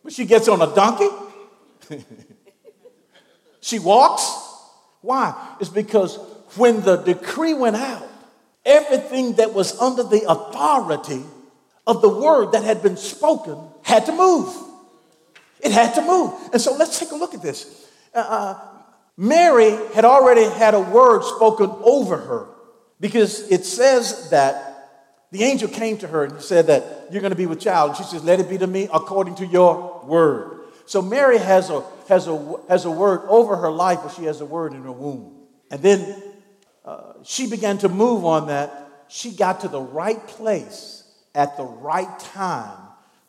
But 0.04 0.12
she 0.12 0.26
gets 0.26 0.50
on 0.50 0.62
a 0.62 0.76
donkey. 0.76 1.08
she 3.62 3.80
walks. 3.80 4.30
Why? 5.00 5.56
It's 5.62 5.70
because 5.70 6.18
when 6.58 6.82
the 6.82 6.98
decree 6.98 7.54
went 7.54 7.78
out, 7.78 8.06
everything 8.66 9.36
that 9.36 9.54
was 9.54 9.80
under 9.80 10.04
the 10.04 10.30
authority 10.30 11.24
of 11.88 12.02
the 12.02 12.10
word 12.10 12.52
that 12.52 12.66
had 12.66 12.84
been 12.84 12.98
spoken 12.98 13.60
had 13.86 14.08
to 14.08 14.12
move. 14.12 14.54
It 15.62 15.72
had 15.72 15.94
to 15.94 16.02
move. 16.02 16.34
And 16.52 16.62
so 16.62 16.76
let's 16.76 17.00
take 17.00 17.12
a 17.12 17.16
look 17.16 17.34
at 17.34 17.42
this. 17.42 17.88
Uh, 18.14 18.18
uh 18.18 18.60
Mary 19.18 19.72
had 19.94 20.04
already 20.04 20.44
had 20.44 20.74
a 20.74 20.82
word 20.82 21.24
spoken 21.24 21.70
over 21.84 22.18
her 22.18 22.48
because 23.00 23.50
it 23.50 23.64
says 23.64 24.30
that 24.32 24.74
The 25.32 25.44
angel 25.44 25.70
came 25.70 25.98
to 26.00 26.08
her 26.08 26.26
and 26.26 26.42
said 26.42 26.68
that 26.68 26.84
you're 27.12 27.22
going 27.22 27.32
to 27.32 27.38
be 27.38 27.46
with 27.46 27.60
child. 27.60 27.90
And 27.90 27.98
she 27.98 28.04
says, 28.04 28.24
Let 28.24 28.40
it 28.40 28.50
be 28.50 28.58
to 28.58 28.68
me 28.68 28.88
according 28.92 29.36
to 29.36 29.46
your 29.46 30.02
word. 30.06 30.62
So 30.86 31.02
Mary 31.02 31.38
has 31.38 31.70
a, 31.70 31.84
has 32.08 32.28
a, 32.28 32.56
has 32.70 32.86
a 32.86 32.92
word 32.92 33.22
over 33.28 33.56
her 33.58 33.72
life, 33.72 34.00
but 34.04 34.14
she 34.14 34.26
has 34.26 34.42
a 34.42 34.46
word 34.46 34.74
in 34.74 34.84
her 34.84 34.92
womb. 34.92 35.48
And 35.72 35.82
then 35.82 36.24
uh, 36.86 37.14
she 37.24 37.50
began 37.50 37.78
to 37.80 37.90
move 37.90 38.24
on 38.24 38.48
that. 38.48 38.70
She 39.08 39.32
got 39.32 39.62
to 39.62 39.68
the 39.68 39.82
right 39.82 40.26
place 40.28 41.04
at 41.34 41.58
the 41.58 41.64
right 41.64 42.20
time 42.20 42.85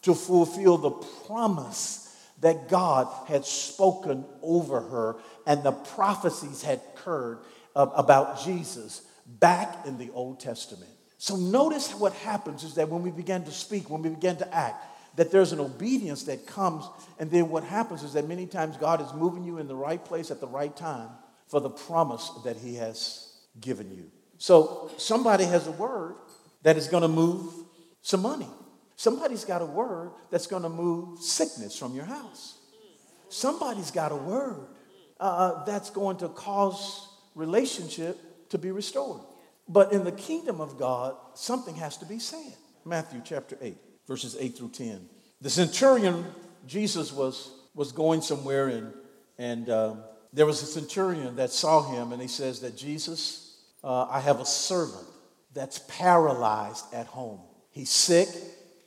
to 0.06 0.14
fulfill 0.14 0.78
the 0.78 0.90
promise 1.26 2.16
that 2.40 2.68
God 2.68 3.08
had 3.26 3.44
spoken 3.44 4.24
over 4.40 4.80
her 4.80 5.16
and 5.48 5.64
the 5.64 5.72
prophecies 5.72 6.62
had 6.62 6.80
occurred 6.94 7.40
about 7.74 8.44
Jesus 8.44 9.02
back 9.26 9.84
in 9.84 9.98
the 9.98 10.10
Old 10.10 10.38
Testament. 10.38 10.92
So 11.18 11.34
notice 11.34 11.92
what 11.92 12.12
happens 12.12 12.62
is 12.62 12.74
that 12.74 12.88
when 12.88 13.02
we 13.02 13.10
begin 13.10 13.42
to 13.46 13.50
speak, 13.50 13.90
when 13.90 14.00
we 14.00 14.10
begin 14.10 14.36
to 14.36 14.54
act, 14.54 14.86
that 15.16 15.32
there's 15.32 15.50
an 15.50 15.58
obedience 15.58 16.22
that 16.24 16.46
comes, 16.46 16.88
and 17.18 17.28
then 17.28 17.48
what 17.48 17.64
happens 17.64 18.04
is 18.04 18.12
that 18.12 18.28
many 18.28 18.46
times 18.46 18.76
God 18.76 19.00
is 19.00 19.12
moving 19.12 19.42
you 19.42 19.58
in 19.58 19.66
the 19.66 19.74
right 19.74 20.02
place 20.04 20.30
at 20.30 20.40
the 20.40 20.46
right 20.46 20.76
time 20.76 21.08
for 21.48 21.58
the 21.58 21.70
promise 21.70 22.30
that 22.44 22.56
He 22.56 22.76
has 22.76 23.32
given 23.60 23.90
you. 23.90 24.08
So 24.38 24.88
somebody 24.98 25.46
has 25.46 25.66
a 25.66 25.72
word 25.72 26.14
that 26.62 26.76
is 26.76 26.86
going 26.86 27.02
to 27.02 27.08
move 27.08 27.52
some 28.02 28.22
money. 28.22 28.46
Somebody's 28.96 29.44
got 29.44 29.60
a 29.60 29.66
word 29.66 30.10
that's 30.30 30.46
going 30.46 30.62
to 30.62 30.70
move 30.70 31.18
sickness 31.20 31.78
from 31.78 31.94
your 31.94 32.06
house. 32.06 32.58
Somebody's 33.28 33.90
got 33.90 34.10
a 34.10 34.16
word 34.16 34.66
uh, 35.20 35.64
that's 35.64 35.90
going 35.90 36.16
to 36.18 36.28
cause 36.30 37.08
relationship 37.34 38.48
to 38.50 38.58
be 38.58 38.70
restored. 38.70 39.20
But 39.68 39.92
in 39.92 40.04
the 40.04 40.12
kingdom 40.12 40.60
of 40.60 40.78
God, 40.78 41.14
something 41.34 41.74
has 41.74 41.98
to 41.98 42.06
be 42.06 42.18
said. 42.18 42.54
Matthew 42.84 43.20
chapter 43.24 43.58
8, 43.60 43.76
verses 44.06 44.36
8 44.38 44.56
through 44.56 44.70
10. 44.70 45.08
The 45.40 45.50
centurion, 45.50 46.24
Jesus 46.66 47.12
was, 47.12 47.52
was 47.74 47.92
going 47.92 48.22
somewhere, 48.22 48.68
and, 48.68 48.92
and 49.38 49.68
uh, 49.68 49.94
there 50.32 50.46
was 50.46 50.62
a 50.62 50.66
centurion 50.66 51.36
that 51.36 51.50
saw 51.50 51.82
him, 51.92 52.12
and 52.12 52.22
he 52.22 52.28
says 52.28 52.60
that 52.60 52.76
Jesus, 52.76 53.60
uh, 53.82 54.06
I 54.08 54.20
have 54.20 54.40
a 54.40 54.46
servant 54.46 55.06
that's 55.52 55.80
paralyzed 55.88 56.84
at 56.94 57.06
home. 57.06 57.40
He's 57.70 57.90
sick, 57.90 58.28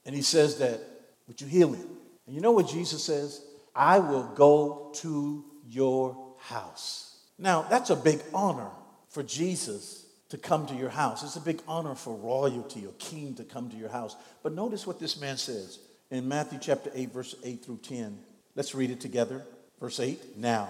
and 0.10 0.16
he 0.16 0.24
says 0.24 0.58
that, 0.58 0.80
would 1.28 1.40
you 1.40 1.46
heal 1.46 1.72
him? 1.72 1.88
And 2.26 2.34
you 2.34 2.42
know 2.42 2.50
what 2.50 2.68
Jesus 2.68 3.04
says? 3.04 3.46
I 3.76 4.00
will 4.00 4.24
go 4.24 4.90
to 4.96 5.46
your 5.68 6.34
house. 6.40 7.20
Now, 7.38 7.62
that's 7.62 7.92
a 7.92 7.96
big 7.96 8.20
honor 8.34 8.72
for 9.10 9.22
Jesus 9.22 10.08
to 10.30 10.38
come 10.40 10.66
to 10.66 10.74
your 10.74 10.90
house. 10.90 11.22
It's 11.22 11.36
a 11.36 11.40
big 11.40 11.62
honor 11.68 11.94
for 11.94 12.16
royalty 12.16 12.88
or 12.88 12.94
king 12.98 13.36
to 13.36 13.44
come 13.44 13.70
to 13.70 13.78
your 13.78 13.90
house. 13.90 14.16
But 14.42 14.54
notice 14.54 14.88
what 14.88 15.00
this 15.00 15.22
man 15.22 15.38
says 15.38 15.78
in 16.10 16.28
Matthew 16.28 16.58
chapter 16.60 16.90
8, 16.92 17.14
verse 17.14 17.36
8 17.44 17.64
through 17.64 17.82
10. 17.84 18.18
Let's 18.56 18.74
read 18.74 18.90
it 18.90 19.02
together. 19.02 19.46
Verse 19.80 20.00
8. 20.00 20.38
Now, 20.38 20.70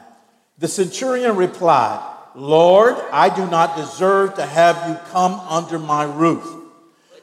the 0.58 0.68
centurion 0.68 1.38
replied, 1.38 2.06
Lord, 2.36 2.98
I 3.14 3.34
do 3.34 3.50
not 3.50 3.78
deserve 3.78 4.36
to 4.36 4.46
have 4.46 4.90
you 4.90 4.96
come 5.12 5.40
under 5.40 5.80
my 5.80 6.04
roof, 6.04 6.46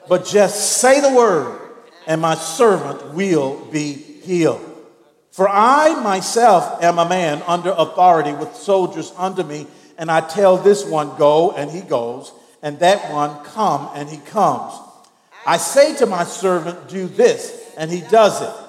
but 0.08 0.24
just 0.24 0.78
say 0.78 1.02
the 1.02 1.12
word, 1.12 1.60
and 2.06 2.20
my 2.20 2.34
servant 2.34 3.14
will 3.14 3.64
be 3.72 3.92
healed. 3.92 4.62
For 5.32 5.48
I 5.48 6.00
myself 6.02 6.82
am 6.82 6.98
a 6.98 7.08
man 7.08 7.42
under 7.46 7.70
authority 7.76 8.32
with 8.32 8.54
soldiers 8.56 9.12
under 9.16 9.44
me 9.44 9.66
and 9.98 10.10
I 10.10 10.20
tell 10.20 10.56
this 10.56 10.84
one, 10.84 11.16
Go, 11.16 11.52
and 11.52 11.70
he 11.70 11.80
goes, 11.80 12.32
and 12.62 12.78
that 12.80 13.12
one, 13.12 13.44
Come, 13.44 13.90
and 13.94 14.08
he 14.08 14.18
comes. 14.18 14.74
I 15.46 15.56
say 15.56 15.96
to 15.96 16.06
my 16.06 16.24
servant, 16.24 16.88
Do 16.88 17.06
this, 17.06 17.72
and 17.76 17.90
he 17.90 18.00
does 18.02 18.42
it. 18.42 18.64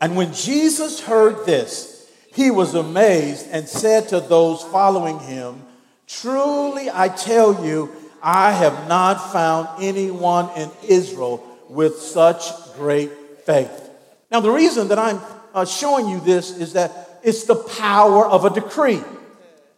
And 0.00 0.16
when 0.16 0.32
Jesus 0.32 1.00
heard 1.00 1.46
this, 1.46 2.10
he 2.32 2.50
was 2.50 2.74
amazed 2.74 3.48
and 3.50 3.68
said 3.68 4.08
to 4.08 4.20
those 4.20 4.62
following 4.62 5.18
him, 5.20 5.62
Truly 6.06 6.88
I 6.92 7.08
tell 7.08 7.64
you, 7.64 7.90
I 8.22 8.52
have 8.52 8.88
not 8.88 9.32
found 9.32 9.68
anyone 9.82 10.48
in 10.56 10.70
Israel 10.88 11.46
with 11.68 11.98
such 11.98 12.44
great 12.76 13.10
faith. 13.44 13.90
Now, 14.30 14.40
the 14.40 14.50
reason 14.50 14.88
that 14.88 14.98
I'm 14.98 15.20
uh, 15.54 15.64
showing 15.64 16.08
you 16.08 16.20
this 16.20 16.56
is 16.56 16.72
that 16.72 17.20
it's 17.22 17.44
the 17.44 17.56
power 17.56 18.26
of 18.26 18.44
a 18.44 18.50
decree 18.50 19.02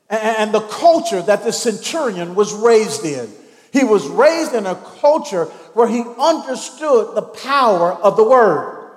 and 0.08 0.52
the 0.52 0.60
culture 0.60 1.22
that 1.22 1.44
the 1.44 1.52
centurion 1.52 2.34
was 2.34 2.52
raised 2.52 3.04
in. 3.04 3.28
He 3.72 3.84
was 3.84 4.06
raised 4.06 4.54
in 4.54 4.66
a 4.66 4.76
culture 5.00 5.46
where 5.74 5.88
he 5.88 6.00
understood 6.18 7.16
the 7.16 7.22
power 7.22 7.92
of 7.92 8.16
the 8.16 8.24
word, 8.24 8.90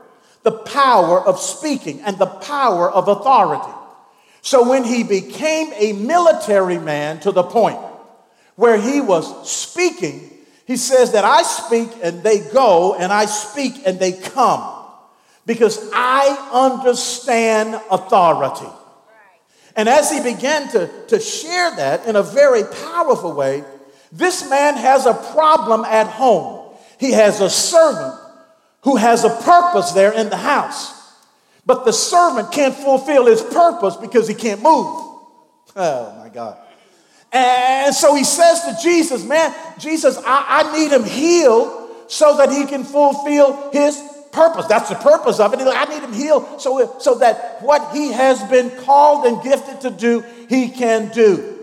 the 0.43 0.51
power 0.51 1.19
of 1.19 1.39
speaking, 1.39 2.01
and 2.01 2.17
the 2.17 2.27
power 2.27 2.91
of 2.91 3.07
authority. 3.07 3.73
So 4.41 4.69
when 4.69 4.83
he 4.83 5.03
became 5.03 5.73
a 5.75 5.93
military 5.93 6.77
man 6.77 7.19
to 7.21 7.31
the 7.31 7.43
point 7.43 7.79
where 8.55 8.77
he 8.77 9.01
was 9.01 9.49
speaking, 9.49 10.31
he 10.67 10.75
says 10.75 11.13
that 11.13 11.23
I 11.23 11.43
speak 11.43 11.89
and 12.03 12.21
they 12.21 12.39
go, 12.39 12.93
and 12.93 13.11
I 13.11 13.25
speak 13.25 13.87
and 13.87 13.97
they 13.97 14.11
come 14.11 14.83
because 15.45 15.89
I 15.93 16.49
understand 16.51 17.79
authority. 17.89 18.67
And 19.77 19.87
as 19.87 20.11
he 20.11 20.21
began 20.21 20.67
to, 20.69 20.89
to 21.07 21.19
share 21.21 21.73
that 21.77 22.05
in 22.05 22.17
a 22.17 22.23
very 22.23 22.63
powerful 22.63 23.33
way, 23.33 23.63
this 24.11 24.49
man 24.49 24.75
has 24.75 25.05
a 25.05 25.13
problem 25.13 25.85
at 25.85 26.07
home. 26.07 26.75
He 26.99 27.13
has 27.13 27.39
a 27.39 27.49
servant 27.49 28.19
who 28.81 28.97
has 28.97 29.23
a 29.23 29.29
purpose 29.29 29.91
there 29.91 30.11
in 30.11 30.29
the 30.29 30.37
house. 30.37 30.93
But 31.65 31.85
the 31.85 31.93
servant 31.93 32.51
can't 32.51 32.75
fulfill 32.75 33.25
his 33.27 33.41
purpose 33.41 33.95
because 33.95 34.27
he 34.27 34.33
can't 34.33 34.61
move. 34.61 34.85
Oh 35.75 36.15
my 36.19 36.29
God. 36.29 36.57
And 37.31 37.93
so 37.93 38.15
he 38.15 38.23
says 38.23 38.63
to 38.63 38.77
Jesus, 38.81 39.23
Man, 39.25 39.53
Jesus, 39.79 40.17
I, 40.25 40.63
I 40.63 40.77
need 40.77 40.91
him 40.91 41.03
healed 41.03 41.89
so 42.07 42.37
that 42.37 42.51
he 42.51 42.65
can 42.65 42.83
fulfill 42.83 43.71
his 43.71 44.01
purpose. 44.31 44.65
That's 44.67 44.89
the 44.89 44.95
purpose 44.95 45.39
of 45.39 45.53
it. 45.53 45.59
I 45.59 45.85
need 45.85 46.03
him 46.03 46.13
healed 46.13 46.61
so, 46.61 46.97
so 46.99 47.15
that 47.15 47.61
what 47.61 47.95
he 47.95 48.11
has 48.11 48.41
been 48.43 48.69
called 48.83 49.25
and 49.25 49.41
gifted 49.43 49.81
to 49.81 49.89
do, 49.89 50.23
he 50.47 50.69
can 50.69 51.11
do. 51.11 51.55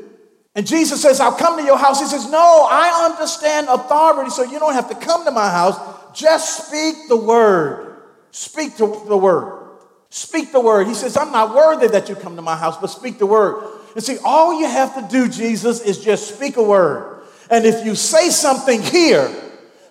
And 0.54 0.66
Jesus 0.66 1.02
says, 1.02 1.18
I'll 1.18 1.36
come 1.36 1.58
to 1.58 1.64
your 1.64 1.78
house. 1.78 2.00
He 2.00 2.06
says, 2.06 2.30
No, 2.30 2.68
I 2.70 3.10
understand 3.10 3.68
authority, 3.68 4.30
so 4.30 4.42
you 4.42 4.58
don't 4.58 4.74
have 4.74 4.88
to 4.88 4.94
come 4.94 5.24
to 5.24 5.30
my 5.30 5.48
house. 5.48 5.78
Just 6.14 6.68
speak 6.68 7.08
the 7.08 7.16
word. 7.16 8.02
Speak 8.30 8.76
the 8.76 8.86
word. 8.86 9.62
Speak 10.10 10.52
the 10.52 10.60
word. 10.60 10.86
He 10.86 10.94
says, 10.94 11.16
I'm 11.16 11.32
not 11.32 11.54
worthy 11.54 11.88
that 11.88 12.08
you 12.08 12.14
come 12.14 12.36
to 12.36 12.42
my 12.42 12.56
house, 12.56 12.76
but 12.76 12.86
speak 12.86 13.18
the 13.18 13.26
word. 13.26 13.80
And 13.94 14.02
see, 14.02 14.18
all 14.24 14.58
you 14.58 14.66
have 14.66 14.94
to 14.94 15.08
do, 15.10 15.28
Jesus, 15.28 15.80
is 15.80 15.98
just 16.02 16.34
speak 16.34 16.56
a 16.56 16.62
word. 16.62 17.22
And 17.50 17.64
if 17.64 17.84
you 17.84 17.94
say 17.94 18.30
something 18.30 18.82
here, 18.82 19.30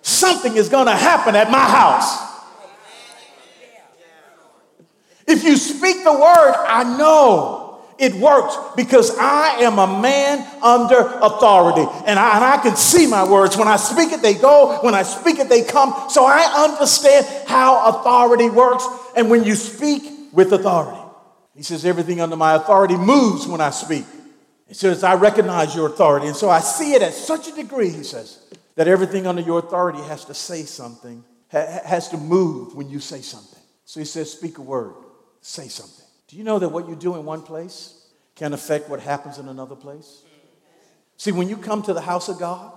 something 0.02 0.56
is 0.56 0.68
going 0.68 0.86
to 0.86 0.96
happen 0.96 1.34
at 1.34 1.50
my 1.50 1.58
house. 1.58 2.32
If 5.26 5.42
you 5.42 5.56
speak 5.56 6.04
the 6.04 6.12
word, 6.12 6.54
I 6.66 6.96
know 6.98 7.82
it 7.98 8.12
works 8.14 8.56
because 8.76 9.16
I 9.18 9.60
am 9.60 9.78
a 9.78 10.00
man 10.00 10.46
under 10.62 10.98
authority. 10.98 11.88
And 12.06 12.18
I, 12.18 12.36
and 12.36 12.44
I 12.44 12.58
can 12.62 12.76
see 12.76 13.06
my 13.06 13.28
words. 13.28 13.56
When 13.56 13.68
I 13.68 13.76
speak 13.76 14.12
it, 14.12 14.20
they 14.20 14.34
go. 14.34 14.78
When 14.82 14.94
I 14.94 15.02
speak 15.02 15.38
it, 15.38 15.48
they 15.48 15.62
come. 15.62 15.94
So 16.10 16.26
I 16.26 16.64
understand 16.68 17.26
how 17.46 17.86
authority 17.88 18.50
works. 18.50 18.86
And 19.16 19.30
when 19.30 19.44
you 19.44 19.54
speak 19.54 20.02
with 20.32 20.52
authority, 20.52 21.00
he 21.56 21.62
says, 21.62 21.84
everything 21.84 22.20
under 22.20 22.36
my 22.36 22.54
authority 22.54 22.96
moves 22.96 23.46
when 23.46 23.60
I 23.60 23.70
speak. 23.70 24.04
He 24.66 24.74
says, 24.74 25.04
I 25.04 25.14
recognize 25.14 25.74
your 25.74 25.88
authority. 25.88 26.26
And 26.26 26.36
so 26.36 26.50
I 26.50 26.60
see 26.60 26.94
it 26.94 27.02
at 27.02 27.12
such 27.12 27.48
a 27.48 27.52
degree, 27.52 27.90
he 27.90 28.02
says, 28.02 28.40
that 28.74 28.88
everything 28.88 29.26
under 29.26 29.42
your 29.42 29.60
authority 29.60 30.00
has 30.00 30.24
to 30.24 30.34
say 30.34 30.62
something, 30.62 31.22
has 31.48 32.08
to 32.08 32.16
move 32.16 32.74
when 32.74 32.88
you 32.88 32.98
say 32.98 33.20
something. 33.20 33.60
So 33.84 34.00
he 34.00 34.06
says, 34.06 34.32
speak 34.32 34.58
a 34.58 34.62
word 34.62 34.94
say 35.40 35.68
something. 35.68 36.06
Do 36.26 36.36
you 36.36 36.44
know 36.44 36.58
that 36.58 36.70
what 36.70 36.88
you 36.88 36.96
do 36.96 37.16
in 37.16 37.24
one 37.24 37.42
place 37.42 38.08
can 38.34 38.54
affect 38.54 38.88
what 38.88 38.98
happens 38.98 39.38
in 39.38 39.46
another 39.46 39.76
place? 39.76 40.22
See, 41.18 41.32
when 41.32 41.48
you 41.48 41.56
come 41.56 41.82
to 41.82 41.92
the 41.92 42.00
house 42.00 42.28
of 42.28 42.38
God 42.38 42.72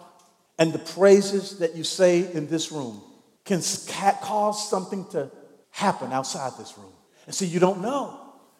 and 0.59 0.73
the 0.73 0.79
praises 0.79 1.59
that 1.59 1.75
you 1.75 1.83
say 1.83 2.31
in 2.31 2.47
this 2.47 2.71
room 2.71 3.01
can 3.45 3.61
cause 4.21 4.69
something 4.69 5.07
to 5.11 5.31
happen 5.71 6.11
outside 6.11 6.51
this 6.59 6.77
room. 6.77 6.91
And 7.25 7.33
see, 7.33 7.45
you 7.45 7.59
don't 7.59 7.81
know. 7.81 8.19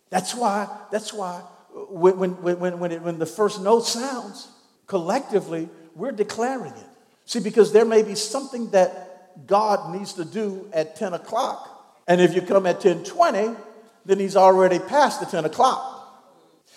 That's 0.09 0.33
why, 0.33 0.67
that's 0.91 1.13
why 1.13 1.41
uh, 1.75 1.79
when, 1.89 2.17
when, 2.17 2.59
when, 2.59 2.79
when, 2.79 2.91
it, 2.91 3.01
when 3.01 3.19
the 3.19 3.25
first 3.25 3.61
note 3.61 3.85
sounds, 3.85 4.49
collectively, 4.85 5.69
we're 5.95 6.11
declaring 6.11 6.73
it. 6.73 6.87
See, 7.25 7.39
because 7.39 7.73
there 7.73 7.85
may 7.85 8.03
be 8.03 8.15
something 8.15 8.71
that 8.71 9.45
God 9.47 9.93
needs 9.93 10.13
to 10.13 10.25
do 10.25 10.69
at 10.73 10.95
10 10.95 11.13
o'clock. 11.13 12.03
And 12.07 12.21
if 12.21 12.33
you 12.33 12.41
come 12.41 12.65
at 12.65 12.83
1020, 12.83 13.55
then 14.05 14.19
he's 14.19 14.35
already 14.35 14.79
past 14.79 15.19
the 15.19 15.25
10 15.25 15.45
o'clock. 15.45 15.93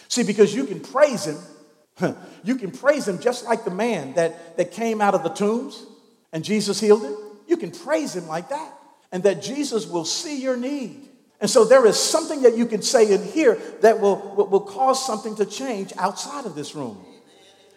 See, 0.08 0.24
because 0.24 0.52
you 0.54 0.64
can 0.64 0.80
praise 0.80 1.24
him, 1.24 2.16
you 2.44 2.56
can 2.56 2.72
praise 2.72 3.06
him 3.06 3.20
just 3.20 3.44
like 3.44 3.64
the 3.64 3.70
man 3.70 4.14
that, 4.14 4.56
that 4.56 4.72
came 4.72 5.00
out 5.00 5.14
of 5.14 5.22
the 5.22 5.28
tombs 5.28 5.86
and 6.32 6.42
Jesus 6.42 6.80
healed 6.80 7.04
him. 7.04 7.16
You 7.50 7.56
can 7.56 7.72
praise 7.72 8.14
Him 8.14 8.28
like 8.28 8.50
that. 8.50 8.72
And 9.10 9.24
that 9.24 9.42
Jesus 9.42 9.84
will 9.84 10.04
see 10.04 10.40
your 10.40 10.56
need. 10.56 11.08
And 11.40 11.48
so 11.48 11.64
there 11.64 11.86
is 11.86 11.98
something 11.98 12.42
that 12.42 12.56
you 12.56 12.66
can 12.66 12.82
say 12.82 13.12
in 13.12 13.22
here 13.22 13.54
that 13.80 14.00
will, 14.00 14.34
will, 14.50 14.60
cause 14.60 15.04
something 15.04 15.34
to 15.36 15.46
change 15.46 15.92
outside 15.96 16.44
of 16.44 16.54
this 16.54 16.74
room. 16.74 17.02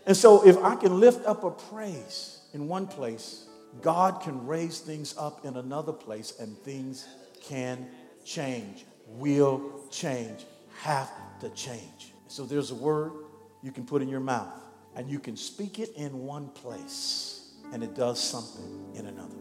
And 0.06 0.18
so 0.18 0.46
if 0.46 0.58
I 0.58 0.76
can 0.76 1.00
lift 1.00 1.26
up 1.26 1.46
a 1.46 1.52
praise 1.52 2.42
in 2.54 2.68
one 2.68 2.88
place, 2.88 3.46
God 3.82 4.22
can 4.22 4.46
raise 4.46 4.80
things 4.80 5.16
up 5.18 5.46
in 5.46 5.56
another 5.56 5.94
place 5.94 6.34
and 6.40 6.58
things 6.60 7.08
can 7.42 7.88
change, 8.26 8.86
will 9.08 9.88
change, 9.90 10.46
have 10.82 11.10
to 11.40 11.50
change. 11.50 12.14
So 12.28 12.46
there's 12.46 12.72
a 12.72 12.76
word 12.76 13.14
you 13.62 13.72
can 13.72 13.86
put 13.86 14.02
in 14.02 14.10
your 14.10 14.20
mouth 14.20 14.60
and 14.96 15.10
you 15.10 15.20
can 15.20 15.38
speak 15.38 15.80
it 15.80 15.94
in 15.96 16.20
one 16.20 16.50
place 16.50 17.54
and 17.72 17.82
it 17.82 17.96
does 17.96 18.22
something 18.22 18.94
in 18.94 19.08
another. 19.08 19.33